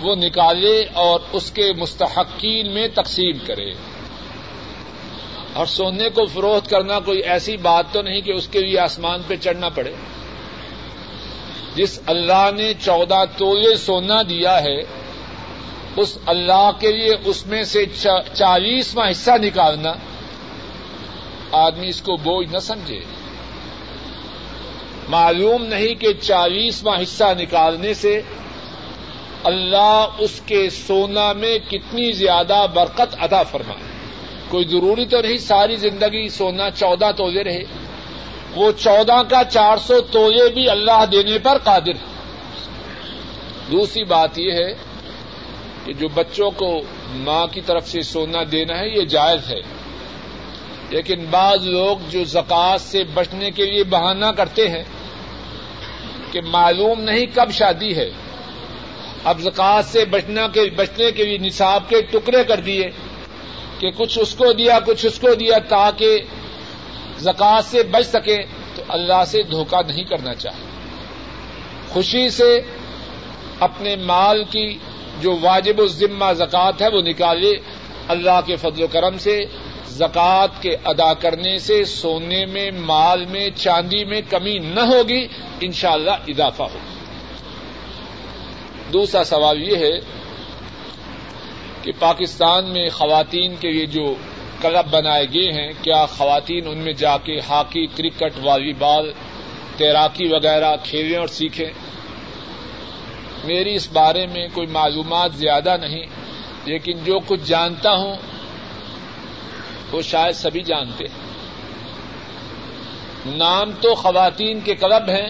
وہ 0.00 0.14
نکالے 0.14 0.84
اور 0.92 1.20
اس 1.32 1.50
کے 1.50 1.72
مستحقین 1.72 2.74
میں 2.74 2.88
تقسیم 2.94 3.38
کرے۔ 3.46 3.89
اور 5.54 5.66
سونے 5.66 6.08
کو 6.08 6.26
فروخت 6.26 6.70
کرنا 6.70 7.00
کوئی 7.00 7.18
ایسی 7.18 7.56
بات 7.56 7.84
تو 7.92 8.02
نہیں 8.02 8.20
کہ 8.20 8.32
اس 8.32 8.48
کے 8.48 8.60
لیے 8.60 8.78
آسمان 8.78 9.20
پہ 9.26 9.36
چڑھنا 9.36 9.68
پڑے۔ 9.68 9.92
جس 11.74 12.00
اللہ 12.06 12.50
نے 12.56 12.72
چودہ 12.80 13.24
تولے 13.36 13.76
سونا 13.76 14.22
دیا 14.22 14.62
ہے، 14.62 14.80
اس 15.96 16.18
اللہ 16.26 16.70
کے 16.80 16.92
لیے 16.92 17.16
اس 17.24 17.46
میں 17.46 17.62
سے 17.62 17.86
چالیسواں 18.34 19.10
حصہ 19.10 19.30
نکالنا، 19.42 19.92
آدمی 21.52 21.88
اس 21.88 22.02
کو 22.02 22.16
بوجھ 22.16 22.52
نہ 22.52 22.58
سمجھے۔ 22.58 23.00
معلوم 25.08 25.64
نہیں 25.64 25.94
کہ 25.94 26.12
چالیسواں 26.12 27.02
حصہ 27.02 27.24
نکالنے 27.38 27.94
سے 27.94 28.22
اللہ 29.44 30.06
اس 30.18 30.40
کے 30.46 30.70
سونا 30.70 31.32
میں 31.32 31.58
کتنی 31.58 32.12
زیادہ 32.12 32.66
برکت 32.74 33.16
ادا 33.20 33.42
فرمائے۔ 33.42 33.89
کوئی 34.50 34.64
ضروری 34.64 35.06
تو 35.06 35.20
نہیں، 35.20 35.36
ساری 35.36 35.76
زندگی 35.76 36.28
سونا 36.28 36.70
چودہ 36.70 37.10
تولے 37.16 37.44
رہے۔ 37.44 37.62
وہ 38.54 38.72
چودہ 38.72 39.22
کا 39.30 39.42
چار 39.44 39.76
سو 39.76 40.00
تولے 40.00 40.48
بھی 40.48 40.70
اللہ 40.70 41.04
دینے 41.12 41.38
پر 41.38 41.58
قادر۔ 41.58 41.88
ہے 41.88 42.20
دوسری 43.70 44.04
بات 44.04 44.38
یہ 44.38 44.52
ہے 44.52 44.74
کہ 45.84 45.92
جو 45.92 46.08
بچوں 46.08 46.50
کو 46.50 46.80
ماں 47.14 47.46
کی 47.46 47.60
طرف 47.60 47.88
سے 47.88 48.02
سونا 48.02 48.38
دینا 48.52 48.78
ہے، 48.78 48.88
یہ 48.88 49.04
جائز 49.04 49.50
ہے۔ 49.50 49.60
لیکن 50.90 51.24
بعض 51.30 51.66
لوگ 51.66 51.96
جو 52.10 52.24
زکات 52.24 52.80
سے 52.80 53.04
بچنے 53.04 53.50
کے 53.50 53.66
لیے 53.66 53.84
بہانہ 53.84 54.26
کرتے 54.26 54.68
ہیں 54.68 54.84
کہ 56.32 56.40
معلوم 56.40 57.00
نہیں 57.00 57.26
کب 57.34 57.50
شادی 57.52 57.96
ہے، 57.96 58.10
اب 59.24 59.40
زکات 59.40 59.84
سے 59.84 60.04
بچنا 60.04 60.46
کے، 60.48 60.60
بچنے 60.76 61.12
کے 61.12 61.24
لیے 61.24 61.38
نصاب 61.38 61.88
کے 61.88 62.02
ٹکڑے 62.02 62.44
کر 62.44 62.60
دیے۔ 62.60 62.90
کہ 63.80 63.90
کچھ 63.90 64.18
اس 64.18 64.34
کو 64.34 64.52
دیا، 64.52 64.78
کچھ 64.86 65.06
اس 65.06 65.18
کو 65.18 65.34
دیا 65.34 65.58
تاکہ 65.58 66.18
زکات 67.18 67.64
سے 67.64 67.82
بچ 67.82 68.06
سکے، 68.06 68.36
تو 68.74 68.82
اللہ 68.88 69.24
سے 69.26 69.42
دھوکہ 69.42 69.86
نہیں 69.86 70.04
کرنا 70.04 70.34
چاہیے۔ 70.34 70.66
خوشی 71.88 72.28
سے 72.28 72.60
اپنے 73.60 73.96
مال 73.96 74.44
کی 74.44 74.78
جو 75.20 75.36
واجب 75.40 75.78
الذمہ 75.78 76.32
زکات 76.32 76.82
ہے، 76.82 76.88
وہ 76.88 77.02
نکالے۔ 77.02 77.52
اللہ 78.08 78.40
کے 78.46 78.56
فضل 78.56 78.82
و 78.82 78.86
کرم 78.86 79.18
سے 79.18 79.40
زکات 79.88 80.62
کے 80.62 80.76
ادا 80.84 81.14
کرنے 81.14 81.58
سے 81.58 81.84
سونے 81.84 82.46
میں، 82.46 82.70
مال 82.70 83.26
میں، 83.26 83.48
چاندی 83.56 84.04
میں 84.04 84.20
کمی 84.30 84.58
نہ 84.58 84.80
ہوگی، 84.80 85.26
انشاءاللہ 85.60 86.16
اضافہ 86.28 86.62
ہوگا 86.62 86.90
دوسرا 88.92 89.24
سوال 89.24 89.62
یہ 89.62 89.76
ہے 89.76 89.98
کہ 91.82 91.92
پاکستان 91.98 92.70
میں 92.70 92.88
خواتین 92.88 93.56
کے 93.60 93.70
لیے 93.70 93.86
جو 93.86 94.14
کلب 94.60 94.90
بنائے 94.90 95.24
گئے 95.24 95.50
ہیں، 95.52 95.72
کیا 95.82 96.06
خواتین 96.06 96.66
ان 96.66 96.78
میں 96.78 96.92
جا 96.92 97.16
کے 97.16 97.38
ہاکی، 97.48 97.86
کرکٹ، 97.86 98.38
والی 98.42 98.72
بال، 98.72 99.10
تیراکی 99.76 100.26
وغیرہ 100.26 100.76
کھیلیں 100.84 101.18
اور 101.18 101.26
سیکھیں؟ 101.26 101.72
میری 103.44 103.74
اس 103.74 103.88
بارے 103.92 104.26
میں 104.26 104.46
کوئی 104.52 104.66
معلومات 104.66 105.34
زیادہ 105.34 105.76
نہیں، 105.80 106.06
لیکن 106.64 107.04
جو 107.04 107.18
کچھ 107.26 107.40
جانتا 107.46 107.90
ہوں، 107.92 108.16
وہ 109.92 110.02
شاید 110.02 110.34
سبھی 110.34 110.62
جانتے 110.62 111.04
ہیں۔ 111.04 111.28
نام 113.36 113.70
تو 113.80 113.94
خواتین 113.94 114.60
کے 114.60 114.74
کلب 114.74 115.08
ہیں، 115.08 115.28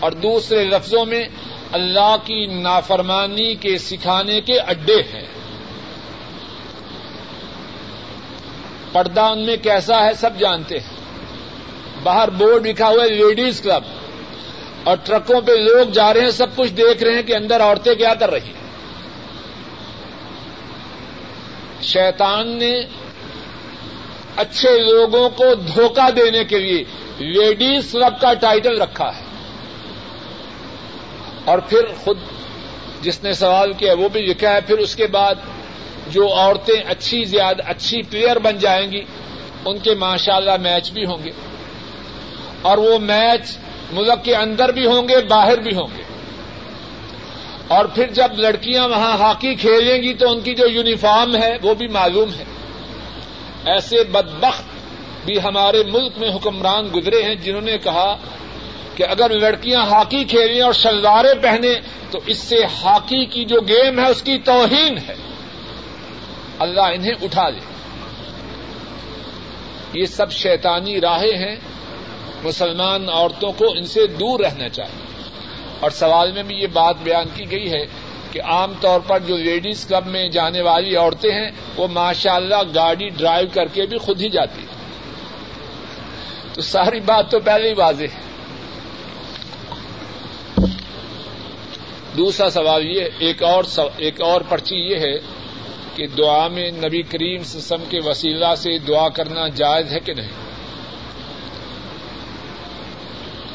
اور 0.00 0.12
دوسرے 0.12 0.64
لفظوں 0.64 1.04
میں 1.04 1.24
اللہ 1.72 2.16
کی 2.24 2.46
نافرمانی 2.46 3.54
کے 3.54 3.78
سکھانے 3.78 4.40
کے 4.40 4.58
اڈے 4.58 4.96
ہیں۔ 5.14 5.26
پردہ 8.92 9.20
ان 9.20 9.46
میں 9.46 9.56
کیسا 9.56 10.04
ہے 10.04 10.14
سب 10.14 10.30
جانتے 10.38 10.78
ہیں۔ 10.78 11.00
باہر 12.02 12.30
بورڈ 12.30 12.66
لکھا 12.66 12.88
ہوا 12.88 13.04
ہے 13.04 13.08
لیڈیز 13.08 13.60
کلب۔ 13.60 13.82
اور 14.84 14.96
ٹرکوں 15.04 15.40
پہ 15.40 15.52
لوگ 15.52 15.90
جا 15.90 16.14
رہے 16.14 16.20
ہیں، 16.20 16.30
سب 16.30 16.56
کچھ 16.56 16.70
دیکھ 16.70 17.02
رہے 17.02 17.14
ہیں 17.14 17.22
کہ 17.22 17.36
اندر 17.36 17.60
عورتیں 17.60 17.94
کیا 17.94 18.14
کر 18.14 18.30
رہی 18.30 18.46
ہیں۔ 18.46 18.60
شیطان 21.82 22.48
نے 22.48 22.80
اچھے 24.36 24.78
لوگوں 24.78 25.30
کو 25.30 25.54
دھوکہ 25.54 26.10
دینے 26.10 26.44
کے 26.44 26.58
لیے 26.58 26.84
لیڈیز 27.18 27.92
کلب 27.92 28.20
کا 28.20 28.34
ٹائٹل 28.34 28.82
رکھا 28.82 29.16
ہے۔ 29.16 29.29
اور 31.50 31.58
پھر 31.58 31.82
خود 32.04 32.18
جس 33.02 33.22
نے 33.22 33.32
سوال 33.32 33.72
کیا 33.72 33.94
وہ 33.94 34.08
بھی 34.08 34.20
لکھا 34.20 34.54
ہے، 34.54 34.60
پھر 34.66 34.78
اس 34.78 34.96
کے 34.96 35.06
بعد 35.06 35.34
جو 36.08 36.34
عورتیں 36.34 36.82
اچھی 36.88 37.24
زیادہ 37.24 37.62
اچھی 37.66 38.02
پلیئر 38.02 38.38
بن 38.38 38.58
جائیں 38.58 38.92
گی، 38.92 39.02
ان 39.64 39.78
کے 39.78 39.94
ماشاء 39.94 40.34
اللہ 40.34 40.56
میچ 40.60 40.92
بھی 40.92 41.04
ہوں 41.04 41.24
گے۔ 41.24 41.30
اور 42.62 42.78
وہ 42.78 42.98
میچ 42.98 43.58
ملک 43.92 44.24
کے 44.24 44.34
اندر 44.34 44.72
بھی 44.72 44.86
ہوں 44.86 45.08
گے، 45.08 45.18
باہر 45.18 45.58
بھی 45.58 45.74
ہوں 45.74 45.96
گے۔ 45.96 46.02
اور 47.68 47.84
پھر 47.84 48.06
جب 48.06 48.28
لڑکیاں 48.36 48.88
وہاں 48.88 49.18
ہاکی 49.18 49.54
کھیلیں 49.54 50.02
گی 50.02 50.14
تو 50.14 50.30
ان 50.30 50.40
کی 50.40 50.54
جو 50.54 50.66
یونیفارم 50.68 51.36
ہے 51.36 51.56
وہ 51.62 51.74
بھی 51.74 51.88
معلوم 51.88 52.30
ہے۔ 52.38 52.44
ایسے 53.64 54.04
بدبخت 54.04 54.64
بھی 55.24 55.42
ہمارے 55.42 55.82
ملک 55.82 56.12
میں 56.16 56.34
حکمران 56.34 56.88
گزرے 56.94 57.22
ہیں 57.22 57.34
جنہوں 57.34 57.60
نے 57.60 57.78
کہا 57.78 58.16
کہ 58.96 59.04
اگر 59.10 59.30
لڑکیاں 59.30 59.86
ہاکی 59.86 60.24
کھیلیں 60.24 60.62
اور 60.62 60.72
شلواریں 60.72 61.42
پہنے 61.42 61.74
تو 62.10 62.18
اس 62.26 62.38
سے 62.38 62.56
ہاکی 62.82 63.24
کی 63.24 63.44
جو 63.44 63.60
گیم 63.60 63.98
ہے 63.98 64.10
اس 64.10 64.22
کی 64.22 64.38
توہین 64.38 64.98
ہے۔ 64.98 65.14
اللہ 66.58 66.80
انہیں 66.80 67.14
اٹھا 67.22 67.48
لے 67.48 67.60
یہ 69.94 70.06
سب 70.06 70.32
شیطانی 70.32 71.00
راہیں 71.00 71.38
ہیں۔ 71.38 71.56
مسلمان 72.44 73.08
عورتوں 73.08 73.52
کو 73.52 73.64
ان 73.76 73.84
سے 73.84 74.06
دور 74.06 74.40
رہنا 74.40 74.68
چاہیے۔ 74.68 75.22
اور 75.80 75.90
سوال 75.90 76.32
میں 76.32 76.42
بھی 76.42 76.56
یہ 76.56 76.66
بات 76.66 76.96
بیان 77.02 77.24
کی 77.34 77.50
گئی 77.50 77.72
ہے 77.72 77.86
کہ 78.32 78.42
عام 78.42 78.72
طور 78.80 79.00
پر 79.00 79.18
جو 79.18 79.36
لیڈیز 79.36 79.86
کلب 79.86 80.06
میں 80.06 80.28
جانے 80.28 80.60
والی 80.60 80.96
عورتیں 80.96 81.32
ہیں، 81.32 81.50
وہ 81.76 81.88
ماشاء 81.88 82.34
اللہ 82.34 82.62
گاڑی 82.74 83.08
ڈرائیو 83.08 83.48
کر 83.54 83.66
کے 83.66 83.86
بھی 83.86 83.98
خود 83.98 84.20
ہی 84.20 84.30
جاتی 84.30 84.60
ہیں۔ 84.60 84.80
تو 86.54 86.62
ساری 86.62 87.00
بات 87.00 87.30
تو 87.30 87.40
پہلے 87.40 87.68
ہی 87.68 87.74
واضح 87.74 88.04
ہے۔ 88.04 88.29
دوسرا 92.20 92.50
سوال 92.50 92.86
یہ، 92.86 93.04
ایک 93.18 93.42
اور 93.42 93.64
ایک 93.96 94.20
اور 94.20 94.40
پرچی 94.40 94.76
یہ 94.76 94.96
ہے 94.96 95.18
کہ 95.94 96.06
دعا 96.06 96.48
میں 96.48 96.70
نبی 96.70 97.02
کریم 97.02 97.42
سسم 97.42 97.84
کے 97.88 97.98
وسیلہ 98.04 98.54
سے 98.56 98.78
دعا 98.78 99.08
کرنا 99.08 99.48
جائز 99.48 99.92
ہے 99.92 100.00
کہ 100.00 100.14
نہیں؟ 100.14 100.28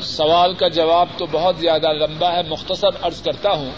سوال 0.01 0.53
کا 0.53 0.67
جواب 0.67 1.07
تو 1.17 1.25
بہت 1.31 1.57
زیادہ 1.57 1.93
لمبا 1.93 2.33
ہے، 2.33 2.41
مختصر 2.49 2.89
عرض 3.01 3.21
کرتا 3.21 3.51
ہوں۔ 3.51 3.71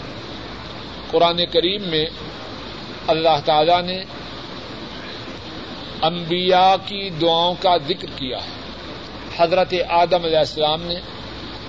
قرآن 1.10 1.46
کریم 1.46 1.82
میں 1.82 2.06
اللہ 3.06 3.40
تعالی 3.44 3.80
نے 3.86 4.02
انبیاء 6.02 6.74
کی 6.86 7.10
دعاؤں 7.10 7.54
کا 7.62 7.76
ذکر 7.76 8.06
کیا 8.16 8.38
ہے۔ 8.38 8.50
حضرت 9.36 9.74
آدم 9.88 10.24
علیہ 10.24 10.38
السلام 10.38 10.82
نے، 10.82 10.96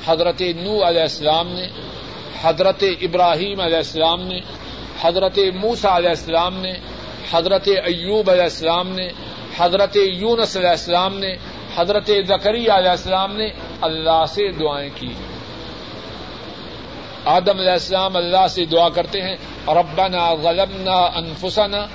حضرت 0.06 0.42
نو 0.42 0.88
علیہ 0.88 1.02
السلام 1.02 1.48
نے 1.48 1.68
حضرت 2.43 2.84
ابراہیم 3.01 3.60
علیہ 3.60 3.77
السلام 3.77 4.22
نے، 4.22 4.39
حضرت 5.01 5.39
موسا 5.62 5.98
علیہ 5.98 6.10
السلام 6.10 6.60
نے، 6.60 6.72
حضرت 7.31 7.67
ایوب 7.67 8.31
علیہ 8.31 8.43
السلام 8.43 8.89
نے، 8.89 9.08
حضرت 9.58 9.98
یونس 9.98 10.58
علیہ 10.58 10.69
السلام 10.69 11.19
نے، 11.19 11.36
حضرت 11.75 12.12
زکری 12.27 12.67
علیہ 12.67 12.89
السلام 12.89 13.38
نے 13.38 13.50
اللہ 13.81 14.25
سے 14.27 14.51
دعائیں 14.51 14.89
کی۔ 14.96 15.13
آدم 17.25 17.60
علیہ 17.60 17.72
السلام 17.72 18.15
اللہ 18.15 18.48
سے 18.50 18.65
دعا 18.65 18.89
کرتے 18.89 19.22
ہیں، 19.22 19.36
ربنا 19.67 20.34
غلمنا 20.34 20.98
انفسنا 21.15 21.86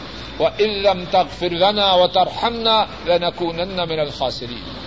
و 0.41 0.47
علم 0.61 1.05
تک 1.11 1.39
فرغنا 1.39 1.95
و 1.95 2.07
ترحمنا 2.07 2.85
لنکونن 3.07 3.77
من 3.89 4.01
الخاسرین۔ 4.01 4.85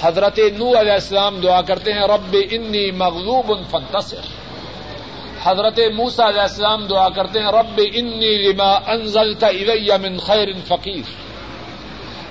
حضرت 0.00 0.38
نو 0.38 0.80
علیہ 0.80 0.92
السلام 0.92 1.40
دعا 1.40 1.62
کرتے 1.62 1.92
ہیں، 1.92 2.00
رب 2.00 2.36
انی 2.50 2.90
مغلوب 2.90 3.52
فانتصر۔ 3.70 4.39
حضرت 5.44 5.78
موسا 5.94 6.28
علیہ 6.28 6.40
السلام 6.40 6.86
دعا 6.86 7.08
کرتے 7.08 7.40
ہیں، 7.40 7.46
رب 7.46 7.80
انی 7.94 8.38
لما 8.38 8.72
انزلت 8.86 9.44
الی 9.44 9.90
من 10.02 10.18
خیر 10.18 10.48
فقیر۔ 10.68 11.02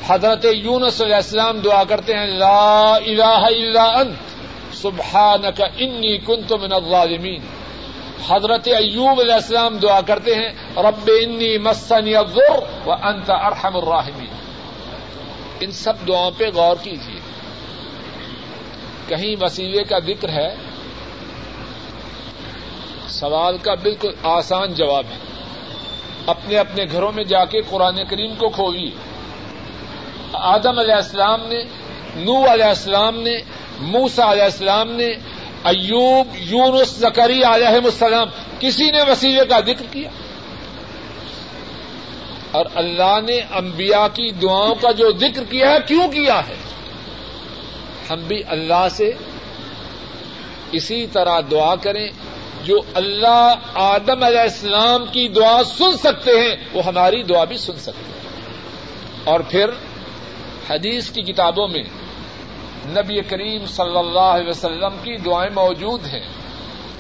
حضرت 0.08 0.46
یونس 0.46 1.02
علیہ 1.02 1.16
السلام 1.16 1.60
دعا 1.60 1.84
کرتے 1.84 2.14
ہیں، 2.14 2.28
لا 2.28 2.96
الہ 2.96 3.24
الا 3.24 3.84
انت، 3.84 4.16
سبحانک 4.76 5.62
انی 5.62 6.18
کنت 6.18 6.54
من 6.54 6.74
الظالمین۔ 6.74 7.42
حضرت 8.28 8.68
ایوب 8.68 9.20
علیہ 9.20 9.34
السلام 9.34 9.78
دعا 9.78 10.02
کرتے 10.02 10.36
ہیں، 10.36 10.50
رب 10.78 11.10
انی 11.22 11.58
مسنی 11.58 12.16
الضر 12.16 12.88
وانت 12.88 13.30
ارحم 13.30 13.78
الراحمین۔ 13.78 14.34
ان 15.60 15.72
سب 15.72 15.94
دعاؤں 16.08 16.32
پہ 16.38 16.50
غور 16.54 16.76
کیجیے 16.84 17.20
کہیں 19.08 19.44
وسیلے 19.44 19.84
کا 19.84 20.00
ذکر 20.00 20.30
ہے 20.30 20.69
سوال 23.10 23.58
کا 23.58 23.76
بالکل 23.76 24.10
آسان 24.24 24.74
جواب 24.74 25.04
ہے۔ 25.12 25.18
اپنے 26.26 26.58
اپنے 26.58 26.86
گھروں 26.92 27.12
میں 27.12 27.24
جا 27.24 27.46
کے 27.46 27.62
قرآن 27.70 28.06
کریم 28.10 28.36
کو 28.36 28.50
کھوئیے 28.50 28.92
آدم 30.34 30.80
علیہ 30.80 30.94
السلام 30.94 31.48
نے 31.48 31.64
نو 32.16 32.54
علیہ 32.54 32.66
السلام 32.66 33.20
نے 33.20 33.38
موسا 33.80 34.32
علیہ 34.32 34.44
السلام 34.44 34.92
نے، 34.92 35.08
ایوب، 35.64 36.28
یونس 36.36 36.90
زکری 36.90 37.44
علیہ 37.44 37.68
السلام، 37.68 38.28
کسی 38.60 38.92
نے 38.92 39.02
وسیلے 39.02 39.46
کا 39.46 39.60
ذکر 39.60 39.86
کیا۔ 39.92 40.10
اور 42.52 42.66
اللہ 42.76 43.20
نے 43.28 43.40
انبیاء 43.54 44.08
کی 44.08 44.32
دعاؤں 44.32 44.76
کا 44.76 44.92
جو 44.92 45.12
ذکر 45.12 45.44
کیا 45.44 45.72
ہے، 45.72 45.78
کیوں 45.88 46.08
کیا 46.08 46.42
ہے؟ 46.48 46.56
ہم 48.10 48.20
بھی 48.28 48.44
اللہ 48.48 48.88
سے 48.92 49.12
اسی 50.72 51.08
طرح 51.08 51.40
دعا 51.52 51.76
کریں۔ 51.76 52.08
جو 52.64 52.82
اللہ 52.94 53.54
آدم 53.74 54.24
علیہ 54.24 54.40
السلام 54.40 55.06
کی 55.12 55.28
دعا 55.28 55.64
سن 55.64 55.98
سکتے 55.98 56.32
ہیں، 56.32 56.56
وہ 56.74 56.84
ہماری 56.86 57.24
دعا 57.24 57.44
بھی 57.44 57.58
سن 57.58 57.76
سکتے 57.76 58.12
ہیں۔ 58.14 58.20
اور 59.24 59.40
پھر 59.40 59.70
حدیث 60.70 61.10
کی 61.10 61.22
کتابوں 61.22 61.68
میں 61.68 61.84
نبی 62.86 63.22
کریم 63.22 63.66
صلی 63.66 63.98
اللہ 63.98 64.20
علیہ 64.20 64.50
وسلم 64.50 64.98
کی 65.04 65.18
دعائیں 65.18 65.54
موجود 65.56 66.06
ہیں۔ 66.06 66.28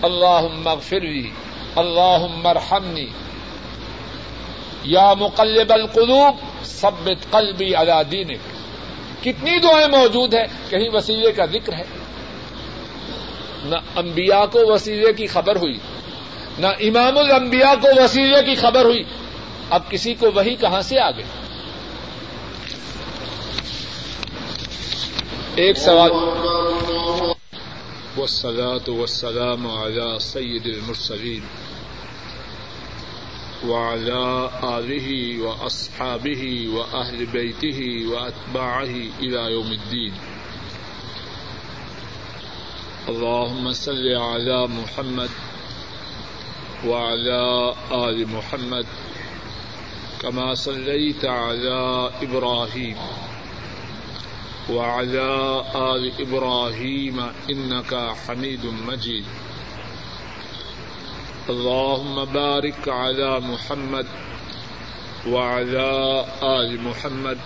اللہ 0.01 0.41
مغفری 0.53 1.31
اللہ 1.75 2.17
مرحمنی 2.35 3.07
یا 4.83 5.13
مقلب 5.13 5.73
القلوب، 5.73 6.65
ثبت 6.65 7.31
قلبی 7.31 7.75
علی 7.75 7.91
دینک۔ 8.11 8.39
کتنی 9.21 9.59
دعائیں 9.59 9.87
موجود 9.87 10.33
ہیں، 10.33 10.45
کہیں 10.69 10.89
وسیلے 10.93 11.31
کا 11.31 11.45
ذکر 11.45 11.73
ہے۔ 11.73 11.98
نہ 13.63 13.75
انبیاء 13.95 14.45
کو 14.45 14.73
وسیلے 14.73 15.13
کی 15.13 15.27
خبر 15.27 15.55
ہوئی، 15.55 15.77
نہ 16.59 16.67
امام 16.67 17.17
الانبیاء 17.17 17.81
کو 17.81 18.03
وسیلے 18.03 18.43
کی 18.43 18.55
خبر 18.55 18.85
ہوئی۔ 18.85 19.03
اب 19.69 19.89
کسی 19.89 20.13
کو 20.13 20.31
وہی 20.35 20.55
کہاں 20.55 20.81
سے 20.81 20.99
آ 20.99 21.11
گئی 21.11 21.25
ایک 25.55 25.77
سوال۔ 25.77 26.11
والصلاة 28.17 28.99
والسلام 28.99 29.67
على 29.67 30.19
سيد 30.19 30.65
المرسلين 30.65 31.39
وعلى 33.69 34.45
آله 34.61 35.37
وأصحابه 35.39 36.43
وأهل 36.73 37.25
بيته 37.25 38.07
وأتباعه 38.09 38.99
إلى 39.19 39.53
يوم 39.53 39.71
الدين 39.71 40.38
اللهم 43.09 43.71
صل 43.73 44.07
على 44.15 44.67
محمد 44.67 45.29
وعلى 46.87 47.73
آل 47.91 48.27
محمد 48.27 48.85
كما 50.21 50.53
صليت 50.53 51.25
على 51.25 52.09
إبراهيم 52.21 52.97
وعلى 54.69 55.31
آل 55.75 56.11
إبراهيم 56.19 57.17
إنك 57.49 58.13
حميد 58.27 58.65
مجيد. 58.65 59.25
اللهم 61.49 62.25
بارك 62.25 62.89
على 62.89 63.39
محمد 63.39 64.07
وعلى 65.27 66.25
آل 66.43 66.81
محمد 66.81 67.37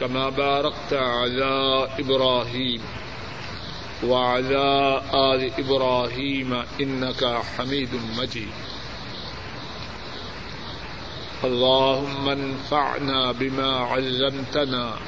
كما 0.00 0.28
باركت 0.28 0.92
على 0.92 1.88
إبراهيم. 1.98 3.01
وعلى 4.04 5.02
آل 5.14 5.50
إبراهيم 5.58 6.64
إنك 6.80 7.24
حميد 7.24 7.88
مجيد. 8.18 8.52
اللهم 11.44 12.28
انفعنا 12.28 13.32
بما 13.32 13.76
علمتنا 13.76 14.98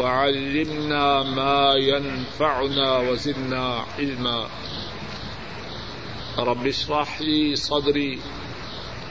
وعلمنا 0.00 1.22
ما 1.22 1.74
ينفعنا 1.74 2.98
وزدنا 2.98 3.84
علما. 3.98 4.48
رب 6.38 6.66
اشرح 6.66 7.20
لي 7.20 7.56
صدري 7.56 8.18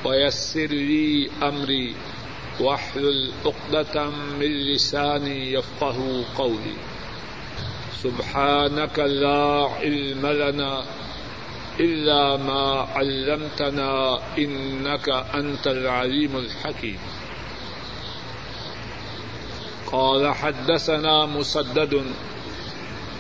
ويسر 0.06 0.68
لي 0.68 1.30
أمري 1.44 1.96
واحلل 2.60 3.32
عقدة 3.46 4.10
من 4.40 4.52
لساني 4.74 5.54
يفقه 5.54 6.24
قولي. 6.38 6.78
سبحانك 8.04 9.00
لا 9.00 9.70
علم 9.80 10.28
لنا 10.28 10.84
إلا 11.80 12.38
ما 12.38 12.88
علمتنا 12.96 14.20
إنك 14.38 15.10
أنت 15.10 15.68
العليم 15.68 16.38
الحكيم. 16.38 17.00
قال 19.92 20.36
حدثنا 20.36 21.26
مسدد، 21.26 22.04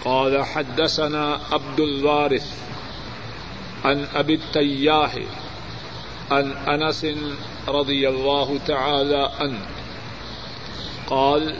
قال 0.05 0.45
حدثنا 0.45 1.39
عبد 1.51 1.79
الوارث 1.79 2.47
عن 3.85 4.07
أبي 4.15 4.33
التياح 4.33 5.15
عن 6.31 6.51
أنس 6.51 7.05
رضي 7.67 8.09
الله 8.09 8.59
تعالى 8.67 9.31
عنه. 9.39 9.65
قال 11.07 11.55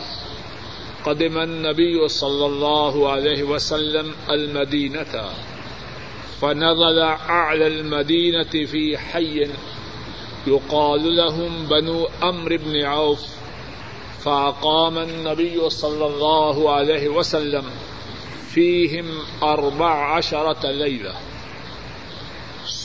قدم 1.09 1.37
النبي 1.37 2.07
صلى 2.07 2.45
الله 2.45 3.11
عليه 3.11 3.43
وسلم 3.43 4.15
المدينة 4.29 5.29
فنزل 6.41 6.99
أعلى 7.29 7.67
المدينة 7.67 8.51
في 8.65 8.97
حي 8.97 9.47
يقال 10.47 11.15
لهم 11.15 11.65
بنو 11.65 12.07
أمر 12.23 12.57
بن 12.57 12.83
عوف، 12.83 13.21
فأقام 14.19 14.97
النبي 14.97 15.69
صلى 15.69 16.05
الله 16.05 16.71
عليه 16.71 17.07
وسلم 17.07 17.63
فيهم 18.49 19.05
أربع 19.43 20.15
عشرة 20.15 20.71
ليلة. 20.71 21.15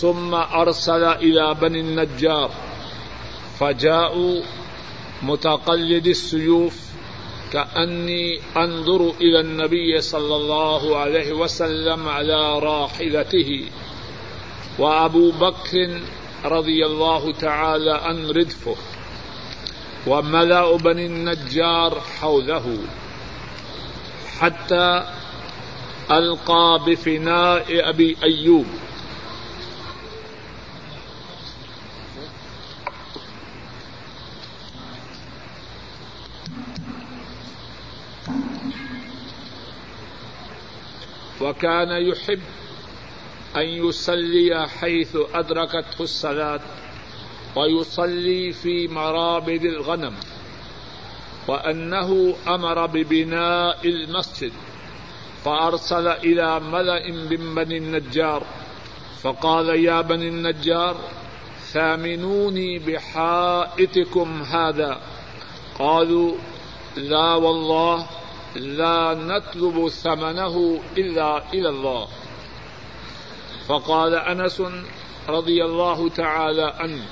ثم 0.00 0.34
أرسل 0.34 1.04
إلى 1.04 1.54
بني 1.54 1.80
النجار، 1.80 2.50
فجاءوا 3.58 4.42
متقلد 5.22 6.06
السيوف 6.06 6.84
كأني 7.54 8.40
أنظر 8.56 9.12
إلى 9.20 9.40
النبي 9.40 10.00
صلى 10.00 10.36
الله 10.36 10.96
عليه 10.96 11.32
وسلم 11.32 12.08
على 12.08 12.58
راحلته 12.58 13.64
وأبو 14.78 15.30
بكر 15.30 16.00
رضي 16.44 16.86
الله 16.86 17.32
تعالى 17.32 17.92
عن 17.92 18.26
ردفه 18.30 18.76
وملأ 20.06 20.76
بني 20.76 21.06
النجار 21.06 22.00
حوله 22.20 22.78
حتى 24.38 25.04
ألقى 26.10 26.80
بفناء 26.86 27.66
أبي 27.70 28.16
أيوب 28.22 28.66
وكان 41.54 41.90
يحب 42.08 42.40
أن 43.56 43.62
يصلي 43.62 44.68
حيث 44.68 45.16
أدركته 45.34 46.02
الصلاة 46.02 46.60
ويصلي 47.56 48.52
في 48.52 48.88
مرابد 48.88 49.64
الغنم 49.64 50.14
وأنه 51.48 52.34
أمر 52.48 52.86
ببناء 52.86 53.88
المسجد 53.88 54.52
فأرسل 55.44 56.08
إلى 56.08 56.60
ملأ 56.60 57.10
من 57.10 57.54
بني 57.54 57.76
النجار 57.76 58.42
فقال 59.22 59.84
يا 59.84 60.00
بني 60.00 60.28
النجار 60.28 60.96
ثامنوني 61.72 62.78
بحائتكم 62.78 64.42
هذا 64.42 65.00
قالوا 65.78 66.34
لا 66.96 67.34
والله 67.34 68.06
لا 68.56 69.14
نطلب 69.14 69.88
ثمنه 69.88 70.80
إلا 70.98 71.52
إلى 71.52 71.68
الله. 71.68 72.08
فقال 73.66 74.14
أنس 74.14 74.62
رضي 75.28 75.64
الله 75.64 76.08
تعالى 76.08 76.74
عنه، 76.78 77.04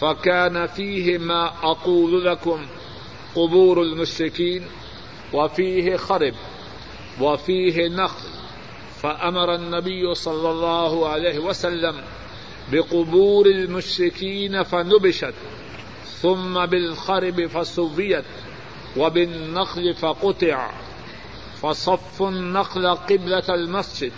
فكان 0.00 0.66
فيه 0.66 1.18
ما 1.18 1.52
أقول 1.62 2.24
لكم، 2.24 2.66
قبور 3.34 3.82
المشركين، 3.82 4.66
وفيه 5.32 5.96
خرب، 5.96 6.34
وفيه 7.20 7.88
نخل. 7.88 8.28
فأمر 9.02 9.54
النبي 9.54 10.14
صلى 10.14 10.50
الله 10.50 11.08
عليه 11.08 11.38
وسلم 11.38 12.02
بقبور 12.72 13.46
المشركين 13.46 14.62
فنبشت، 14.62 15.34
ثم 16.04 16.66
بالخرب 16.66 17.46
فسويت 17.46 18.24
وبالنخل 18.96 19.94
فقطع، 19.94 20.70
فصف 21.62 22.22
النخل 22.22 22.86
قبلة 22.86 23.44
المسجد، 23.48 24.12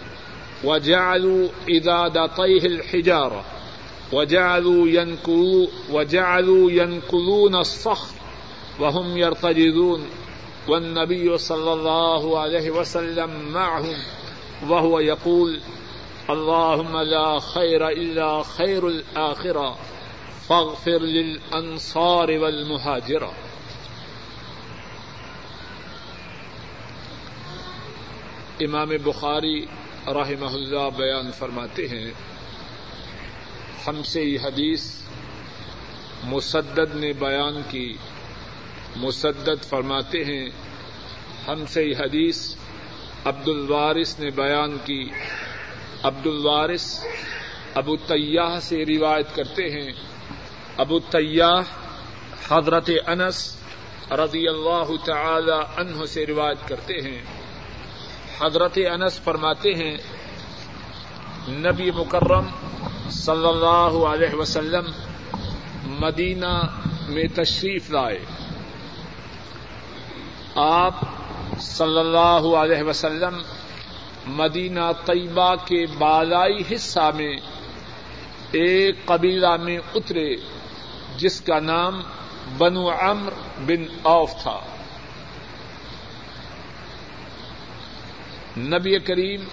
وجعلوا 0.65 1.49
إذادتيه 1.69 2.67
الحجارة، 2.67 3.45
وجعلوا 4.13 4.89
ينكلوا 4.89 5.67
وجعلوا 5.91 6.71
ينكلون 6.71 7.57
الصخر، 7.57 8.15
وهم 8.81 9.19
يرتجزون 9.19 10.07
والنبي 10.69 11.39
صلى 11.39 11.73
الله 11.73 12.39
عليه 12.39 12.71
وسلم 12.71 13.53
معهم، 13.53 13.97
وهو 14.69 14.99
يقول 14.99 15.61
اللهم 16.31 16.97
لا 16.97 17.39
خير 17.39 17.89
إلا 17.89 18.43
خير 18.43 18.89
الآخرة، 18.89 19.77
فاغفر 20.49 20.99
للأنصار 20.99 22.31
والمهاجرة. 22.31 23.33
امام 28.65 28.89
بخاری 29.05 29.67
رحمہ 30.07 30.47
اللہ 30.47 30.91
بیان 30.97 31.33
فرماتے 31.33 31.89
ہیں، 31.89 32.11
ہم 33.87 34.03
سے 34.03 34.25
یہ 34.25 34.39
حدیث 34.45 35.03
مسدد 36.25 36.95
نے 36.95 37.13
بیان 37.13 37.63
کی۔ 37.69 37.97
مسدد 38.97 39.65
فرماتے 39.65 40.25
ہیں، 40.25 40.51
ہم 41.49 41.67
سے 41.67 41.85
یہ 41.85 41.95
حدیث 41.99 42.55
عبد 43.25 43.49
الوارث 43.49 44.21
نے 44.21 44.31
بیان 44.31 44.77
کی۔ 44.85 45.11
عبد 46.03 46.27
الوارث 46.27 47.05
ابو 47.75 47.97
طیاح 47.97 48.61
سے 48.61 48.85
روایت 48.87 49.35
کرتے 49.35 49.63
ہیں۔ 49.63 49.93
ابو 50.77 50.99
طیاح 50.99 51.63
حضرت 52.51 52.91
انس 53.07 53.57
رضی 54.11 54.49
اللہ 54.49 55.05
تعالی 55.05 55.61
عنہ 55.77 56.05
سے 56.05 56.27
روایت 56.27 56.69
کرتے 56.69 56.95
ہیں۔ 56.95 57.42
حضرت 58.43 58.79
انس 58.91 59.21
فرماتے 59.21 59.71
ہیں، 59.71 59.97
نبی 61.49 61.91
مکرم 61.91 62.47
صلی 63.11 63.47
اللہ 63.47 64.05
علیہ 64.07 64.35
وسلم 64.35 64.85
مدینہ 65.85 66.63
میں 67.09 67.25
تشریف 67.35 67.91
لائے۔ 67.91 68.19
آپ 70.55 70.95
صلی 71.61 71.99
اللہ 71.99 72.57
علیہ 72.57 72.83
وسلم 72.83 73.43
مدینہ 74.27 74.93
طیبہ 75.05 75.55
کے 75.55 75.87
بالائی 75.99 76.75
حصہ 76.75 77.11
میں 77.15 77.37
ایک 78.53 79.07
قبیلہ 79.07 79.57
میں 79.57 79.79
اترے، 79.95 80.37
جس 81.17 81.41
کا 81.41 81.59
نام 81.61 82.03
بنو 82.59 82.91
امر 82.91 83.33
بن 83.59 83.85
اوف 84.03 84.43
تھا۔ 84.43 84.72
نبی 88.59 88.99
کریم، 88.99 89.45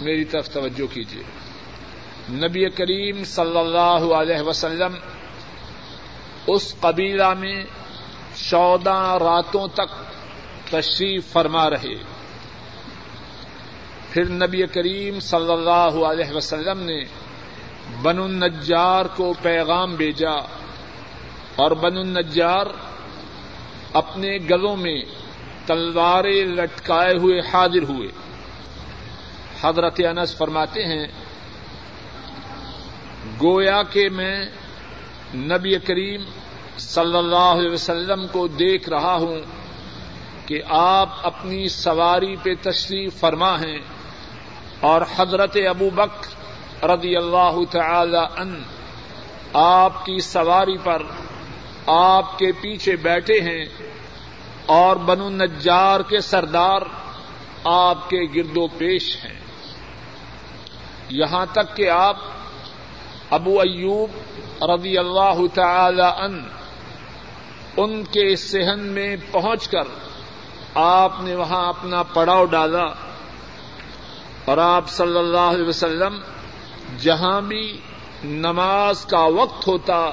میری 0.00 0.24
طرف 0.24 0.48
توجہ 0.48 0.94
کیجیے 0.94 1.22
نبی 2.30 2.70
کریم 2.70 3.24
صلی 3.24 3.58
اللہ 3.58 4.14
علیہ 4.14 4.40
وسلم 4.40 4.94
اس 6.46 6.74
قبیلہ 6.80 7.34
میں 7.34 7.64
چودہ 8.50 9.18
راتوں 9.20 9.68
تک 9.68 9.90
تشریف 10.70 11.32
فرما 11.32 11.70
رہے۔ 11.70 11.94
پھر 14.10 14.28
نبی 14.28 14.66
کریم 14.66 15.20
صلی 15.20 15.52
اللہ 15.52 16.04
علیہ 16.06 16.36
وسلم 16.36 16.80
نے 16.80 17.04
بن 18.02 18.18
النجار 18.18 19.04
کو 19.04 19.32
پیغام 19.42 19.94
بھیجا 19.94 20.34
اور 21.56 21.70
بن 21.70 21.96
النجار 21.96 22.66
اپنے 23.92 24.38
گلوں 24.50 24.76
میں 24.76 25.02
تلواریں 25.66 26.44
لٹکائے 26.44 27.14
ہوئے 27.16 27.40
حاضر 27.40 27.82
ہوئے۔ 27.82 28.08
حضرت 29.62 30.00
انس 30.08 30.36
فرماتے 30.36 30.84
ہیں، 30.84 31.06
گویا 33.42 33.82
کہ 33.82 34.08
میں 34.08 34.44
نبی 35.34 35.78
کریم 35.78 36.22
صلی 36.78 37.16
اللہ 37.16 37.36
علیہ 37.36 37.72
وسلم 37.72 38.26
کو 38.32 38.46
دیکھ 38.46 38.88
رہا 38.88 39.14
ہوں 39.14 39.38
کہ 40.46 40.62
آپ 40.68 41.08
اپنی 41.22 41.68
سواری 41.68 42.36
پہ 42.36 42.54
تشریف 42.62 43.20
فرما 43.20 43.60
ہیں 43.60 43.78
اور 44.80 45.02
حضرت 45.16 45.56
ابو 45.68 45.90
بک 45.90 46.26
رضی 46.84 47.16
اللہ 47.16 47.58
تعالی 47.70 48.40
ان 48.40 48.62
آپ 49.52 50.06
کی 50.06 50.18
سواری 50.20 50.76
پر 50.84 51.02
آپ 51.86 52.38
کے 52.38 52.52
پیچھے 52.52 52.96
بیٹھے 52.96 53.40
ہیں۔ 53.40 53.85
اور 54.66 54.96
بنو 54.96 55.28
نجار 55.28 56.00
کے 56.00 56.20
سردار 56.20 56.80
آپ 57.64 58.10
کے 58.10 58.18
گرد 58.34 58.56
و 58.56 58.66
پیش 58.66 59.24
ہیں۔ 59.24 59.40
یہاں 61.10 61.46
تک 61.52 61.76
کہ 61.76 61.90
آپ 61.90 62.16
ابو 63.30 63.60
ایوب 63.60 64.10
رضی 64.62 64.98
اللہ 64.98 65.46
تعالی 65.54 66.24
ان 66.24 66.48
ان 67.76 68.04
کے 68.04 68.36
صحن 68.36 68.80
میں 68.80 69.16
پہنچ 69.30 69.68
کر 69.68 69.82
آپ 70.74 71.12
نے 71.20 71.34
وہاں 71.34 71.68
اپنا 71.68 72.02
پڑاؤ 72.02 72.44
ڈالا 72.44 72.84
اور 74.44 74.58
آپ 74.58 74.88
صلی 74.88 75.18
اللہ 75.18 75.38
علیہ 75.38 75.68
وسلم 75.68 76.20
جہاں 76.98 77.40
بھی 77.40 77.80
نماز 78.24 79.04
کا 79.04 79.24
وقت 79.24 79.68
ہوتا، 79.68 80.10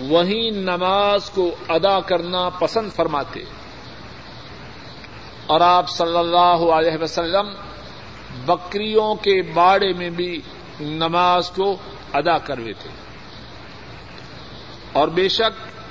وہیں 0.00 0.50
نماز 0.50 1.30
کو 1.30 1.50
ادا 1.68 2.00
کرنا 2.00 2.48
پسند 2.48 2.92
فرماتے۔ 2.92 3.44
اور 5.52 5.60
آپ 5.60 5.88
صلی 5.88 6.16
اللہ 6.16 6.72
علیہ 6.72 7.02
وسلم 7.02 7.48
بکریوں 8.46 9.14
کے 9.14 9.42
باڑے 9.42 9.92
میں 9.92 10.10
بھی 10.10 10.40
نماز 10.80 11.50
کو 11.50 11.76
ادا 12.12 12.38
کروے 12.38 12.72
تھے۔ 12.72 12.90
اور 14.92 15.08
بے 15.08 15.28
شک 15.28 15.82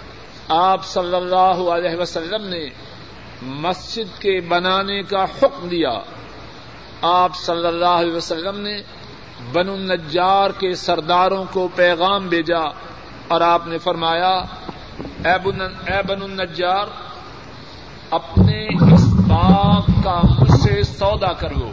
آپ 0.51 0.85
صلی 0.85 1.15
اللہ 1.15 1.69
علیہ 1.69 1.95
وسلم 1.99 2.47
نے 2.47 2.69
مسجد 3.41 4.21
کے 4.21 4.41
بنانے 4.41 5.03
کا 5.03 5.23
حکم 5.23 5.67
دیا۔ 5.67 5.99
آپ 7.01 7.35
صلی 7.35 7.67
اللہ 7.67 7.85
علیہ 7.85 8.13
وسلم 8.13 8.59
نے 8.59 8.81
بن 9.53 9.69
النجار 9.69 10.49
کے 10.49 10.73
سرداروں 10.73 11.45
کو 11.51 11.67
پیغام 11.75 12.27
بھیجا 12.27 12.67
اور 13.27 13.41
آپ 13.41 13.67
نے 13.67 13.77
فرمایا، 13.77 14.33
اے 15.25 16.01
بن 16.03 16.21
النجار، 16.21 16.85
اپنے 18.11 18.67
اس 19.31 19.37
باغ 19.37 20.01
کا 20.03 20.21
مجھ 20.39 20.61
سے 20.61 20.83
سودا 20.83 21.33
کر 21.33 21.49
لو 21.49 21.69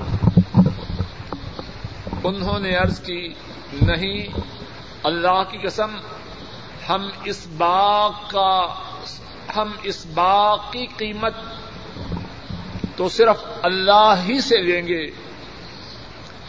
انہوں 2.25 2.59
نے 2.61 2.75
عرض 2.77 3.01
کی، 3.01 3.35
نہیں، 3.83 4.27
اللہ 5.03 5.43
کی 5.51 5.59
قسم، 5.59 5.97
ہم 6.89 7.09
اس 7.25 7.47
باغ 7.47 8.11
کا، 8.31 8.75
ہم 9.57 9.73
اس 9.83 10.07
باغ 10.07 10.59
کی 10.71 10.87
قیمت 10.97 11.35
تو 12.97 13.09
صرف 13.09 13.45
اللہ 13.63 14.15
ہی 14.25 14.41
سے 14.41 14.57
لیں 14.57 14.87
گے۔ 14.89 15.05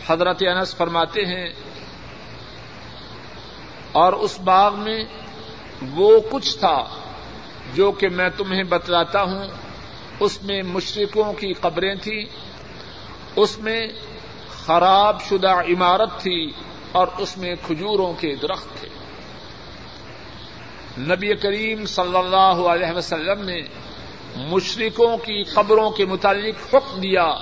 حضرت 0.09 0.43
انس 0.47 0.75
فرماتے 0.75 1.25
ہیں، 1.25 1.47
اور 3.91 4.13
اس 4.13 4.39
باغ 4.39 4.79
میں 4.79 4.99
وہ 5.91 6.19
کچھ 6.31 6.57
تھا 6.59 6.77
جو 7.73 7.91
کہ 7.91 8.09
میں 8.09 8.29
تمہیں 8.37 8.63
بتلاتا 8.63 9.21
ہوں۔ 9.21 9.45
اس 10.19 10.43
میں 10.43 10.61
مشرقوں 10.61 11.33
کی 11.33 11.53
قبریں 11.53 11.95
تھیں، 11.95 12.25
اس 13.35 13.59
میں 13.59 13.87
خراب 14.49 15.21
شدہ 15.21 15.51
عمارت 15.51 16.19
تھی 16.19 16.51
اور 16.91 17.07
اس 17.17 17.37
میں 17.37 17.55
کھجوروں 17.67 18.13
کے 18.13 18.35
درخت 18.35 18.77
تھے۔ 18.79 18.89
نبی 20.97 21.35
کریم 21.35 21.85
صلی 21.85 22.17
اللہ 22.17 22.61
علیہ 22.67 22.97
وسلم 22.97 23.45
نے 23.45 23.61
مشرقوں 24.35 25.17
کی 25.17 25.43
قبروں 25.43 25.89
کے 25.89 26.05
متعلق 26.05 26.75
حکم 26.75 27.01
دیا۔ 27.01 27.33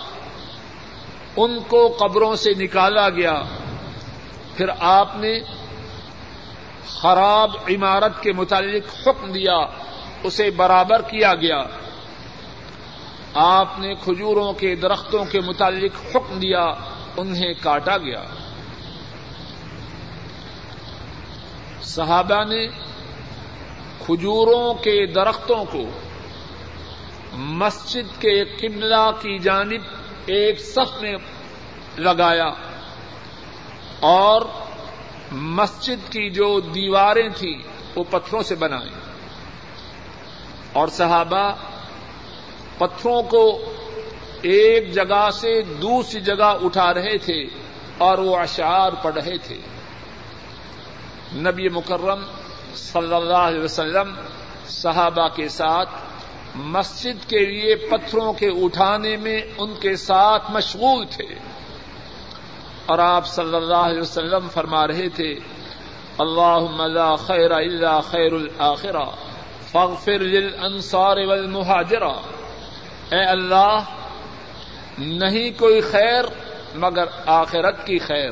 ان 1.37 1.59
کو 1.67 1.97
قبروں 1.99 2.35
سے 2.35 2.51
نکالا 2.53 3.09
گیا۔ 3.09 3.43
پھر 4.55 4.65
آپ 4.79 5.15
نے 5.15 5.39
خراب 6.87 7.51
عمارت 7.69 8.23
کے 8.23 8.31
متعلق 8.31 9.07
حکم 9.07 9.31
دیا، 9.31 9.57
اسے 10.23 10.51
برابر 10.51 11.01
کیا 11.01 11.33
گیا۔ 11.33 11.63
آپ 13.33 13.79
نے 13.79 13.95
کھجوروں 13.95 14.53
کے 14.53 14.75
درختوں 14.75 15.25
کے 15.25 15.39
متعلق 15.39 16.15
حکم 16.15 16.39
دیا، 16.39 16.65
انہیں 17.17 17.53
کاٹا 17.61 17.97
گیا۔ 17.97 18.23
صحابہ 21.81 22.43
نے 22.43 22.67
کھجوروں 23.99 24.73
کے 24.73 25.05
درختوں 25.05 25.65
کو 25.65 25.83
مسجد 27.33 28.21
کے 28.21 28.43
قبلہ 28.43 29.11
کی 29.21 29.37
جانب 29.37 29.81
ایک 30.25 30.59
صف 30.59 31.01
میں 31.01 31.15
لگایا 31.97 32.47
اور 33.99 34.41
مسجد 35.31 36.11
کی 36.11 36.29
جو 36.29 36.59
دیواریں 36.59 37.29
تھیں 37.37 37.57
وہ 37.95 38.03
پتھروں 38.09 38.43
سے 38.43 38.55
بنائیں۔ 38.55 38.99
اور 40.73 40.87
صحابہ 40.87 41.51
پتھروں 42.77 43.23
کو 43.23 43.59
ایک 44.41 44.93
جگہ 44.93 45.29
سے 45.33 45.61
دوسری 45.61 46.21
جگہ 46.21 46.57
اٹھا 46.61 46.93
رہے 46.93 47.17
تھے 47.17 47.45
اور 47.97 48.17
وہ 48.17 48.37
اشعار 48.37 48.91
پڑھ 49.03 49.15
رہے 49.15 49.37
تھے۔ 49.37 49.57
نبی 51.33 51.69
مکرم 51.69 52.23
صلی 52.75 53.13
اللہ 53.13 53.33
علیہ 53.33 53.63
وسلم 53.63 54.15
صحابہ 54.67 55.27
کے 55.27 55.49
ساتھ 55.49 55.89
مسجد 56.55 57.29
کے 57.29 57.45
لیے 57.45 57.75
پتھروں 57.75 58.33
کے 58.33 58.47
اٹھانے 58.47 59.17
میں 59.17 59.41
ان 59.57 59.73
کے 59.73 59.95
ساتھ 59.95 60.51
مشغول 60.51 61.05
تھے۔ 61.05 61.35
اور 62.85 62.99
آپ 62.99 63.27
صلی 63.27 63.55
اللہ 63.55 63.75
علیہ 63.75 64.01
وسلم 64.01 64.47
فرما 64.49 64.87
رہے 64.87 65.09
تھے 65.09 65.35
اللہ 66.17 66.81
لا 66.87 67.15
خیر 67.15 67.51
اللہ 67.51 67.99
خیر 68.09 68.33
الآخرہ 68.33 69.05
فاغفر 69.71 70.19
للانصار 70.19 71.17
والمہاجرہ۔ 71.17 72.36
اے 73.11 73.23
اللہ، 73.23 73.79
نہیں 74.97 75.59
کوئی 75.59 75.81
خیر 75.81 76.23
مگر 76.75 77.05
آخرت 77.25 77.87
کی 77.87 77.99
خیر۔ 77.99 78.29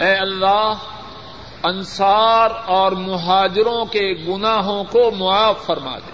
اے 0.00 0.14
اللہ، 0.14 0.72
انصار 1.62 2.50
اور 2.66 2.92
مہاجروں 2.92 3.84
کے 3.84 4.14
گناہوں 4.28 4.84
کو 4.84 5.10
معاف 5.10 5.66
فرما 5.66 5.98
دے۔ 5.98 6.12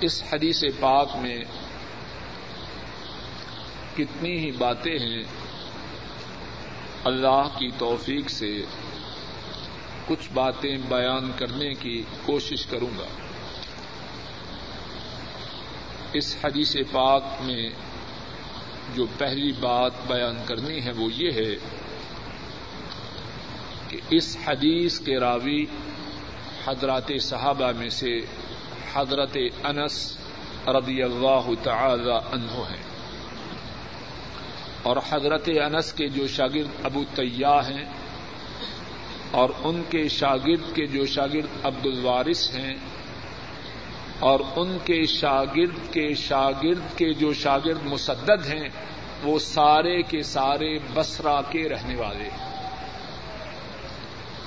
اس 0.00 0.22
حدیث 0.32 0.64
پاک 0.80 1.08
میں 1.14 1.38
کتنی 3.96 4.38
ہی 4.38 4.50
باتیں 4.50 4.98
ہیں۔ 4.98 5.22
اللہ 7.04 7.48
کی 7.58 7.70
توفیق 7.78 8.30
سے 8.30 8.64
کچھ 10.06 10.32
باتیں 10.34 10.76
بیان 10.88 11.32
کرنے 11.38 11.74
کی 11.74 12.02
کوشش 12.26 12.66
کروں 12.66 12.98
گا۔ 12.98 13.06
اس 16.12 16.36
حدیث 16.44 16.76
پاک 16.92 17.24
میں 17.40 17.70
جو 18.94 19.06
پہلی 19.18 19.52
بات 19.52 19.92
بیان 20.06 20.36
کرنی 20.46 20.84
ہے 20.84 20.92
وہ 20.92 21.12
یہ 21.12 21.30
ہے 21.32 21.54
کہ 23.88 24.00
اس 24.10 24.36
حدیث 24.46 25.00
کے 25.00 25.20
راوی 25.20 25.66
حضرات 26.66 27.10
صحابہ 27.20 27.72
میں 27.78 27.88
سے 27.88 28.20
حضرت 28.94 29.36
انس 29.64 30.16
رضی 30.66 31.02
اللہ 31.02 31.50
تعالی 31.62 32.10
عنہ 32.10 32.62
ہیں۔ 32.70 32.82
اور 34.82 34.96
حضرت 35.10 35.48
انس 35.48 35.92
کے 35.92 36.08
جو 36.08 36.26
شاگرد 36.26 36.68
ابو 36.84 37.04
طیاح 37.14 37.60
ہیں 37.60 37.84
اور 39.34 39.50
ان 39.64 39.82
کے 39.90 40.08
شاگرد 40.08 40.74
کے 40.74 40.86
جو 40.86 41.06
شاگرد 41.06 41.64
عبد 41.64 41.86
الوارث 41.86 42.48
ہیں، 42.54 42.74
اور 44.20 44.40
ان 44.56 44.76
کے 44.84 45.04
شاگرد 45.06 45.92
کے 45.92 46.06
شاگرد 46.14 46.96
کے 46.98 47.12
جو 47.12 47.32
شاگرد 47.34 47.84
مسدد 47.84 48.46
ہیں، 48.46 48.68
وہ 49.22 49.38
سارے 49.38 50.00
کے 50.02 50.22
سارے 50.22 50.78
بسرا 50.94 51.40
کے 51.50 51.68
رہنے 51.68 51.96
والے 51.96 52.28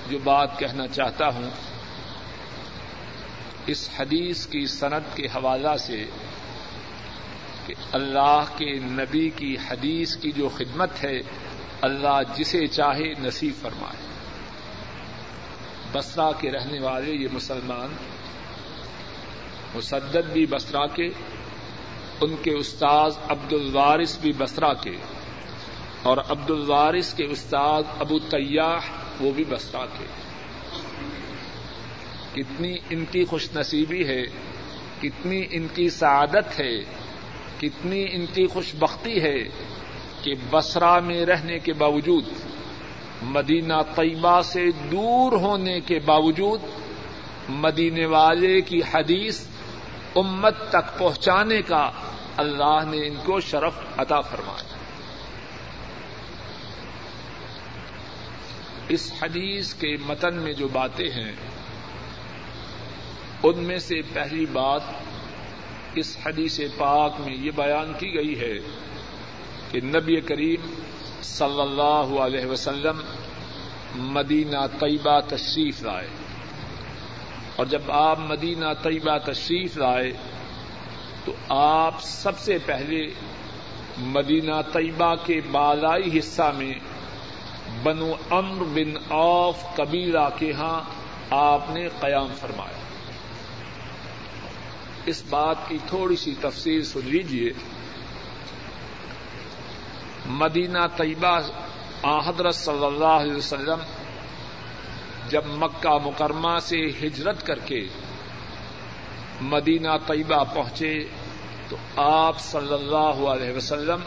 جو 0.09 0.17
بات 0.23 0.57
کہنا 0.59 0.87
چاہتا 0.87 1.27
ہوں، 1.27 1.49
اس 3.67 3.89
حدیث 3.99 4.45
کی 4.47 4.65
صنعت 4.65 5.15
کے 5.15 5.25
حوالہ 5.25 5.75
سے 5.77 6.03
کہ 7.67 7.73
اللہ 7.91 8.43
کے 8.57 8.73
نبی 8.81 9.29
کی 9.29 9.55
حدیث 9.69 10.15
کی 10.15 10.31
جو 10.31 10.49
خدمت 10.57 11.03
ہے، 11.03 11.17
اللہ 11.81 12.21
جسے 12.35 12.67
چاہے 12.67 13.13
نصیب 13.19 13.61
فرمائے۔ 13.61 14.05
بسرا 15.91 16.31
کے 16.31 16.51
رہنے 16.51 16.79
والے 16.79 17.11
یہ 17.11 17.27
مسلمان، 17.33 17.93
مسدد 19.75 20.31
بھی 20.33 20.45
بسرا 20.45 20.85
کے، 20.87 21.07
ان 22.21 22.35
کے 22.43 22.51
استاذ 22.51 23.17
عبد 23.29 23.53
الوارث 23.53 24.17
بھی 24.19 24.31
بسرا 24.37 24.73
کے، 24.73 24.95
اور 26.03 26.17
عبد 26.29 26.51
الوارث 26.51 27.13
کے 27.13 27.25
استاد 27.25 27.83
ابو 27.99 28.19
تیاح 28.19 28.79
وہ 29.19 29.31
بھی 29.31 29.43
بسرا 29.43 29.85
کے۔ 29.85 30.05
کتنی 32.33 32.77
ان 32.89 33.05
کی 33.11 33.25
خوش 33.25 33.47
نصیبی 33.55 34.07
ہے، 34.07 34.21
کتنی 35.01 35.43
ان 35.51 35.67
کی 35.73 35.89
سعادت 35.89 36.59
ہے، 36.59 36.83
کتنی 37.57 38.05
ان 38.11 38.25
کی 38.33 38.47
خوش 38.47 38.75
بختی 38.75 39.21
ہے 39.21 39.37
کہ 40.21 40.33
بسرا 40.49 40.99
میں 40.99 41.25
رہنے 41.25 41.59
کے 41.59 41.73
باوجود 41.73 42.23
مدینہ 43.21 43.73
طیبہ 43.95 44.41
سے 44.41 44.71
دور 44.91 45.31
ہونے 45.31 45.79
کے 45.79 45.99
باوجود 45.99 46.61
مدینے 47.49 48.05
والے 48.05 48.61
کی 48.61 48.81
حدیث 48.93 49.47
امت 50.15 50.69
تک 50.69 50.97
پہنچانے 50.97 51.61
کا 51.61 51.91
اللہ 52.37 52.81
نے 52.87 53.07
ان 53.07 53.15
کو 53.25 53.39
شرف 53.39 53.73
عطا 53.97 54.21
فرمایا۔ 54.21 54.75
اس 58.89 59.13
حدیث 59.21 59.73
کے 59.73 59.95
متن 60.05 60.33
میں 60.33 60.53
جو 60.53 60.67
باتیں 60.67 61.09
ہیں، 61.09 61.31
ان 63.43 63.59
میں 63.59 63.79
سے 63.79 64.01
پہلی 64.13 64.45
بات 64.45 64.81
اس 65.95 66.17
حدیث 66.25 66.59
پاک 66.77 67.13
میں 67.19 67.35
یہ 67.35 67.51
بیان 67.55 67.93
کی 67.99 68.13
گئی 68.13 68.39
ہے 68.39 68.59
کہ 69.71 69.79
نبی 69.83 70.21
کریم 70.21 70.73
صلی 71.21 71.61
اللہ 71.61 72.19
علیہ 72.19 72.45
وسلم 72.45 73.01
مدینہ 73.95 74.57
طیبہ 74.79 75.19
تشریف 75.19 75.83
لائے۔ 75.83 76.07
اور 77.55 77.65
جب 77.65 77.91
آپ 77.91 78.19
مدینہ 78.19 78.65
طیبہ 78.83 79.17
تشریف 79.17 79.77
لائے 79.77 80.11
تو 81.25 81.31
آپ 81.49 82.01
سب 82.01 82.39
سے 82.39 82.57
پہلے 82.65 83.07
مدینہ 83.97 84.55
طیبہ 84.73 85.15
کے 85.25 85.41
بالائی 85.51 86.19
حصہ 86.19 86.51
میں 86.55 86.73
بنو 87.83 88.13
امر 88.29 88.63
بن 88.63 88.93
اوف 89.07 89.55
قبیلہ 89.75 90.29
کے 90.39 90.53
ہاں 90.53 90.81
آپ 91.29 91.69
نے 91.69 91.87
قیام 91.99 92.27
فرمایا۔ 92.39 92.77
اس 95.05 95.23
بات 95.29 95.55
کی 95.67 95.77
تھوڑی 95.89 96.15
سی 96.15 96.35
تفصیل 96.41 96.83
سن 96.83 96.99
لیجیے 97.03 97.49
مدینہ 100.27 100.79
طیبہ 100.97 101.39
حضرت 102.27 102.55
صلی 102.55 102.85
اللہ 102.85 103.05
علیہ 103.05 103.35
وسلم 103.35 103.79
جب 105.29 105.41
مکہ 105.45 105.97
مکرمہ 106.05 106.59
سے 106.61 106.77
ہجرت 106.77 107.45
کر 107.45 107.59
کے 107.59 107.87
مدینہ 109.41 109.89
طیبہ 110.07 110.43
پہنچے 110.53 110.99
تو 111.69 111.77
آپ 112.01 112.39
صلی 112.39 112.73
اللہ 112.73 113.27
علیہ 113.27 113.55
وسلم 113.55 113.99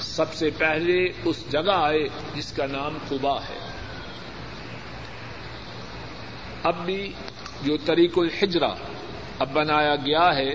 سب 0.00 0.34
سے 0.34 0.50
پہلے 0.58 1.08
اس 1.24 1.52
جگہ 1.52 1.72
آئے 1.72 2.08
جس 2.34 2.52
کا 2.52 2.66
نام 2.66 2.98
قبا 3.08 3.38
ہے۔ 3.38 3.58
اب 6.62 6.84
بھی 6.84 7.12
جو 7.62 7.76
طریق 7.76 8.18
الحجرا 8.18 8.74
اب 9.38 9.52
بنایا 9.52 9.96
گیا 9.96 10.34
ہے 10.34 10.50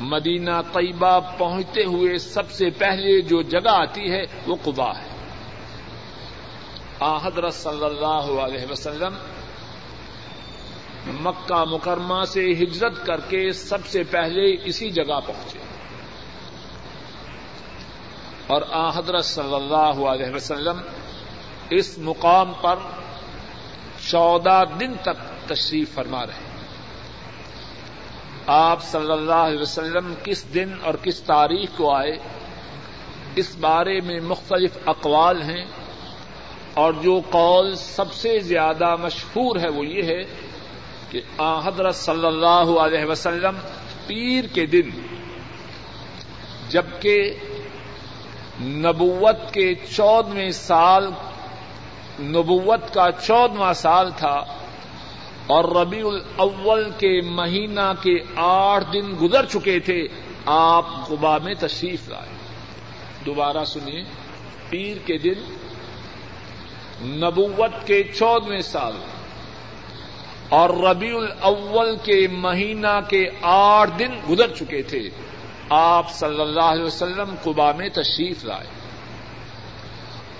مدینہ 0.00 0.62
طیبہ 0.72 1.20
پہنچتے 1.38 1.84
ہوئے 1.84 2.18
سب 2.18 2.50
سے 2.50 2.70
پہلے 2.70 3.20
جو 3.20 3.42
جگہ 3.42 3.70
آتی 3.70 4.12
ہے 4.12 4.22
وہ 4.46 4.56
قبا 4.64 4.98
ہے۔ 4.98 5.08
آ، 7.00 7.16
حضرت 7.16 7.54
صلی 7.54 7.84
اللہ 7.84 8.40
علیہ 8.42 8.66
وسلم 8.70 9.14
مکہ 11.06 11.64
مکرمہ 11.64 12.24
سے 12.24 12.50
ہجرت 12.50 13.06
کر 13.06 13.20
کے 13.20 13.52
سب 13.52 13.86
سے 13.86 14.02
پہلے 14.02 14.56
اسی 14.64 14.90
جگہ 14.90 15.20
پہنچے۔ 15.26 15.58
اور 18.46 18.62
آ، 18.70 18.98
حضرت 18.98 19.24
صلی 19.24 19.54
اللہ 19.54 20.06
علیہ 20.06 20.34
وسلم 20.34 20.80
اس 21.70 21.98
مقام 21.98 22.52
پر 22.60 22.76
چودہ 24.10 24.64
دن 24.80 24.94
تک 25.02 25.48
تشریف 25.48 25.94
فرما 25.94 26.26
رہے۔ 26.26 26.47
آپ 28.48 28.82
صلی 28.82 29.12
اللہ 29.12 29.32
علیہ 29.32 29.58
وسلم 29.58 30.14
کس 30.22 30.54
دن 30.54 30.72
اور 30.82 30.94
کس 31.02 31.20
تاریخ 31.20 31.76
کو 31.76 31.94
آئے، 31.94 32.18
اس 33.36 33.56
بارے 33.56 34.00
میں 34.00 34.20
مختلف 34.20 34.78
اقوال 34.86 35.42
ہیں 35.42 35.64
اور 36.74 36.92
جو 36.92 37.20
قول 37.30 37.74
سب 37.74 38.12
سے 38.12 38.38
زیادہ 38.38 38.96
مشہور 39.00 39.56
ہے 39.56 39.68
وہ 39.68 39.86
یہ 39.86 40.02
ہے 40.02 40.22
کہ 41.10 41.20
آ 41.38 41.58
حضرت 41.58 41.94
صلی 41.94 42.26
اللہ 42.26 42.70
علیہ 42.80 43.04
وسلم 43.04 43.56
پیر 44.06 44.46
کے 44.46 44.66
دن، 44.66 44.90
جبکہ 46.68 47.34
نبوت 48.60 49.52
کے 49.52 49.74
چودویں 49.74 50.50
سال، 50.50 51.10
نبوت 52.20 52.94
کا 52.94 53.10
چودواں 53.26 53.72
سال 53.72 54.10
تھا 54.16 54.44
اور 55.48 55.64
ربیع 55.64 56.06
الاول 56.06 56.90
کے 56.98 57.20
مہینہ 57.20 57.92
کے 58.02 58.18
آٹھ 58.36 58.84
دن 58.92 59.14
گزر 59.22 59.46
چکے 59.46 59.80
تھے، 59.80 60.06
آپ 60.46 60.86
غبا 61.08 61.38
میں 61.38 61.54
تشریف 61.54 62.08
لائے۔ 62.08 62.28
دوبارہ 63.26 63.64
سنیے، 63.64 64.04
پیر 64.68 64.96
کے 65.06 65.18
دن، 65.18 65.56
نبوت 67.02 67.86
کے 67.86 68.02
چودویں 68.02 68.60
سال۔ 68.60 68.92
اور 70.48 70.70
ربیع 70.70 71.16
الاول 71.16 71.96
کے 71.96 72.28
مہینہ 72.32 73.00
کے 73.08 73.24
آٹھ 73.42 73.90
دن 73.98 74.10
گزر 74.30 74.54
چکے 74.54 74.82
تھے، 74.82 75.10
آپ 75.70 76.10
صلی 76.10 76.40
اللہ 76.40 76.62
علیہ 76.62 76.84
وسلم 76.84 77.34
قبا 77.42 77.72
میں 77.72 77.88
تشریف 77.88 78.44
لائے۔ 78.44 78.66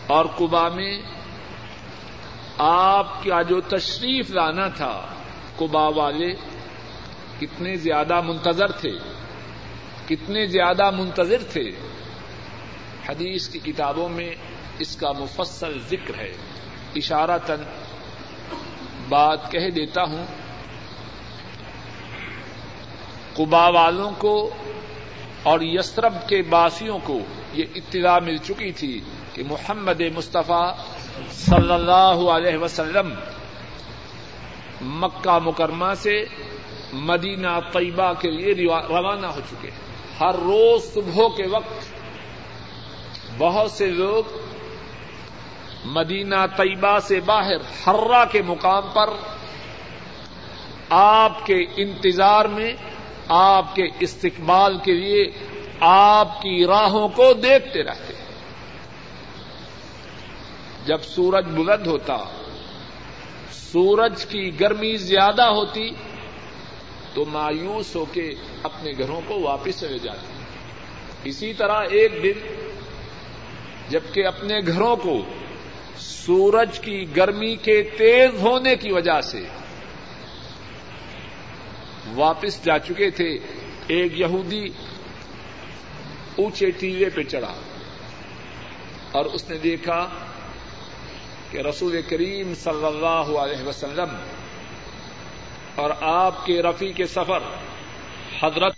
اور 0.07 0.25
قبا 0.25 0.69
میں 0.69 0.99
آپ 2.59 3.25
کا 3.25 3.43
جو 3.43 3.61
تشریف 3.61 4.31
لانا 4.31 4.69
تھا 4.69 5.07
کبا 5.57 5.89
والے، 5.89 6.35
کتنے 7.41 7.75
زیادہ 7.75 8.21
منتظر 8.21 8.73
تھے، 8.73 8.91
کتنے 10.09 10.47
زیادہ 10.47 10.91
منتظر 10.91 11.43
تھے۔ 11.53 11.71
حدیث 13.09 13.49
کی 13.49 13.59
کتابوں 13.59 14.09
میں 14.09 14.35
اس 14.79 14.97
کا 14.97 15.13
مفصل 15.13 15.79
ذکر 15.91 16.19
ہے۔ 16.19 16.33
اشارہ 16.97 17.39
تن 17.47 17.63
بات 19.09 19.53
کہہ 19.53 19.71
دیتا 19.71 20.03
ہوں 20.03 20.27
کبا 23.37 23.69
والوں 23.69 24.11
کو 24.19 24.51
اور 25.43 25.59
یسرب 25.63 26.29
کے 26.29 26.43
باسیوں 26.43 26.99
کو 27.05 27.21
یہ 27.53 27.65
اطلاع 27.75 28.19
مل 28.19 28.37
چکی 28.37 28.73
تھی 28.73 29.01
کہ 29.33 29.43
محمد 29.49 30.01
مصطفیٰ 30.17 30.75
صلی 31.31 31.73
اللہ 31.73 32.31
علیہ 32.31 32.57
وسلم، 32.57 33.15
مکہ 34.81 35.39
مکرمہ 35.45 35.95
سے 35.97 36.25
مدینہ 36.93 37.59
طیبہ 37.73 38.13
کے 38.13 38.31
لیے 38.31 38.67
روانہ 38.89 39.27
ہو 39.27 39.41
چکے 39.51 39.71
ہیں۔ 39.71 39.89
ہر 40.21 40.35
روز 40.35 40.95
صبح 40.95 41.29
کے 41.37 41.47
وقت 41.47 41.85
بہت 43.39 43.71
سے 43.71 43.87
لوگ 43.87 44.25
مدینہ 45.85 46.47
طیبہ 46.57 46.99
سے 46.99 47.21
باہر 47.21 47.87
ہررا 47.87 48.25
کے 48.25 48.43
مقام 48.43 48.83
پر 48.95 49.11
آپ 50.91 51.47
کے 51.47 51.67
انتظار 51.77 52.45
میں، 52.45 52.73
آپ 53.29 53.75
کے 53.75 53.83
استقبال 54.01 54.79
کے 54.79 54.93
لیے 54.93 55.31
آپ 55.81 56.43
کی 56.43 56.67
راہوں 56.67 57.09
کو 57.09 57.33
دیکھتے 57.33 57.83
رہتے۔ 57.83 58.15
ہیں 58.15 58.18
جب 60.89 61.03
سورج 61.03 61.47
بلند 61.47 61.87
ہوتا، 61.87 62.17
سورج 63.53 64.27
کی 64.27 64.61
گرمی 64.61 64.97
زیادہ 64.97 65.43
ہوتی، 65.43 65.91
تو 67.15 67.25
مایوس 67.25 67.97
ہو 67.97 68.05
کے 68.05 68.31
اپنے 68.63 68.93
گھروں 68.99 69.21
کو 69.27 69.41
واپس 69.41 69.81
چلے 69.81 69.99
جاتے۔ 69.99 70.27
اسی 71.25 71.53
طرح 71.53 71.85
ایک 71.91 72.13
دن، 72.23 72.47
جبکہ 73.89 74.27
اپنے 74.27 74.59
گھروں 74.67 74.97
کو 74.97 75.23
سورج 75.99 76.79
کی 76.79 77.17
گرمی 77.17 77.57
کے 77.57 77.83
تیز 77.83 78.43
ہونے 78.43 78.77
کی 78.77 78.93
وجہ 78.93 79.21
سے 79.21 79.49
واپس 82.15 82.65
جا 82.65 82.79
چکے 82.79 83.11
تھے، 83.11 83.39
ایک 83.87 84.21
یہودی 84.21 84.65
اونچے 86.37 86.71
ٹیلے 86.71 87.11
پہ 87.11 87.23
چڑھا 87.23 87.55
اور 89.13 89.25
اس 89.25 89.51
نے 89.51 89.59
دیکھا 89.59 90.09
کہ 91.51 91.59
رسول 91.59 92.01
کریم 92.09 92.53
صلی 92.55 92.85
اللہ 92.85 93.31
علیہ 93.39 93.67
وسلم 93.67 94.17
اور 95.75 95.91
آپ 96.01 96.47
کے 96.47 96.63
رفیع 96.63 96.93
کے 96.93 97.07
سفر 97.07 97.43
حضرت 98.41 98.75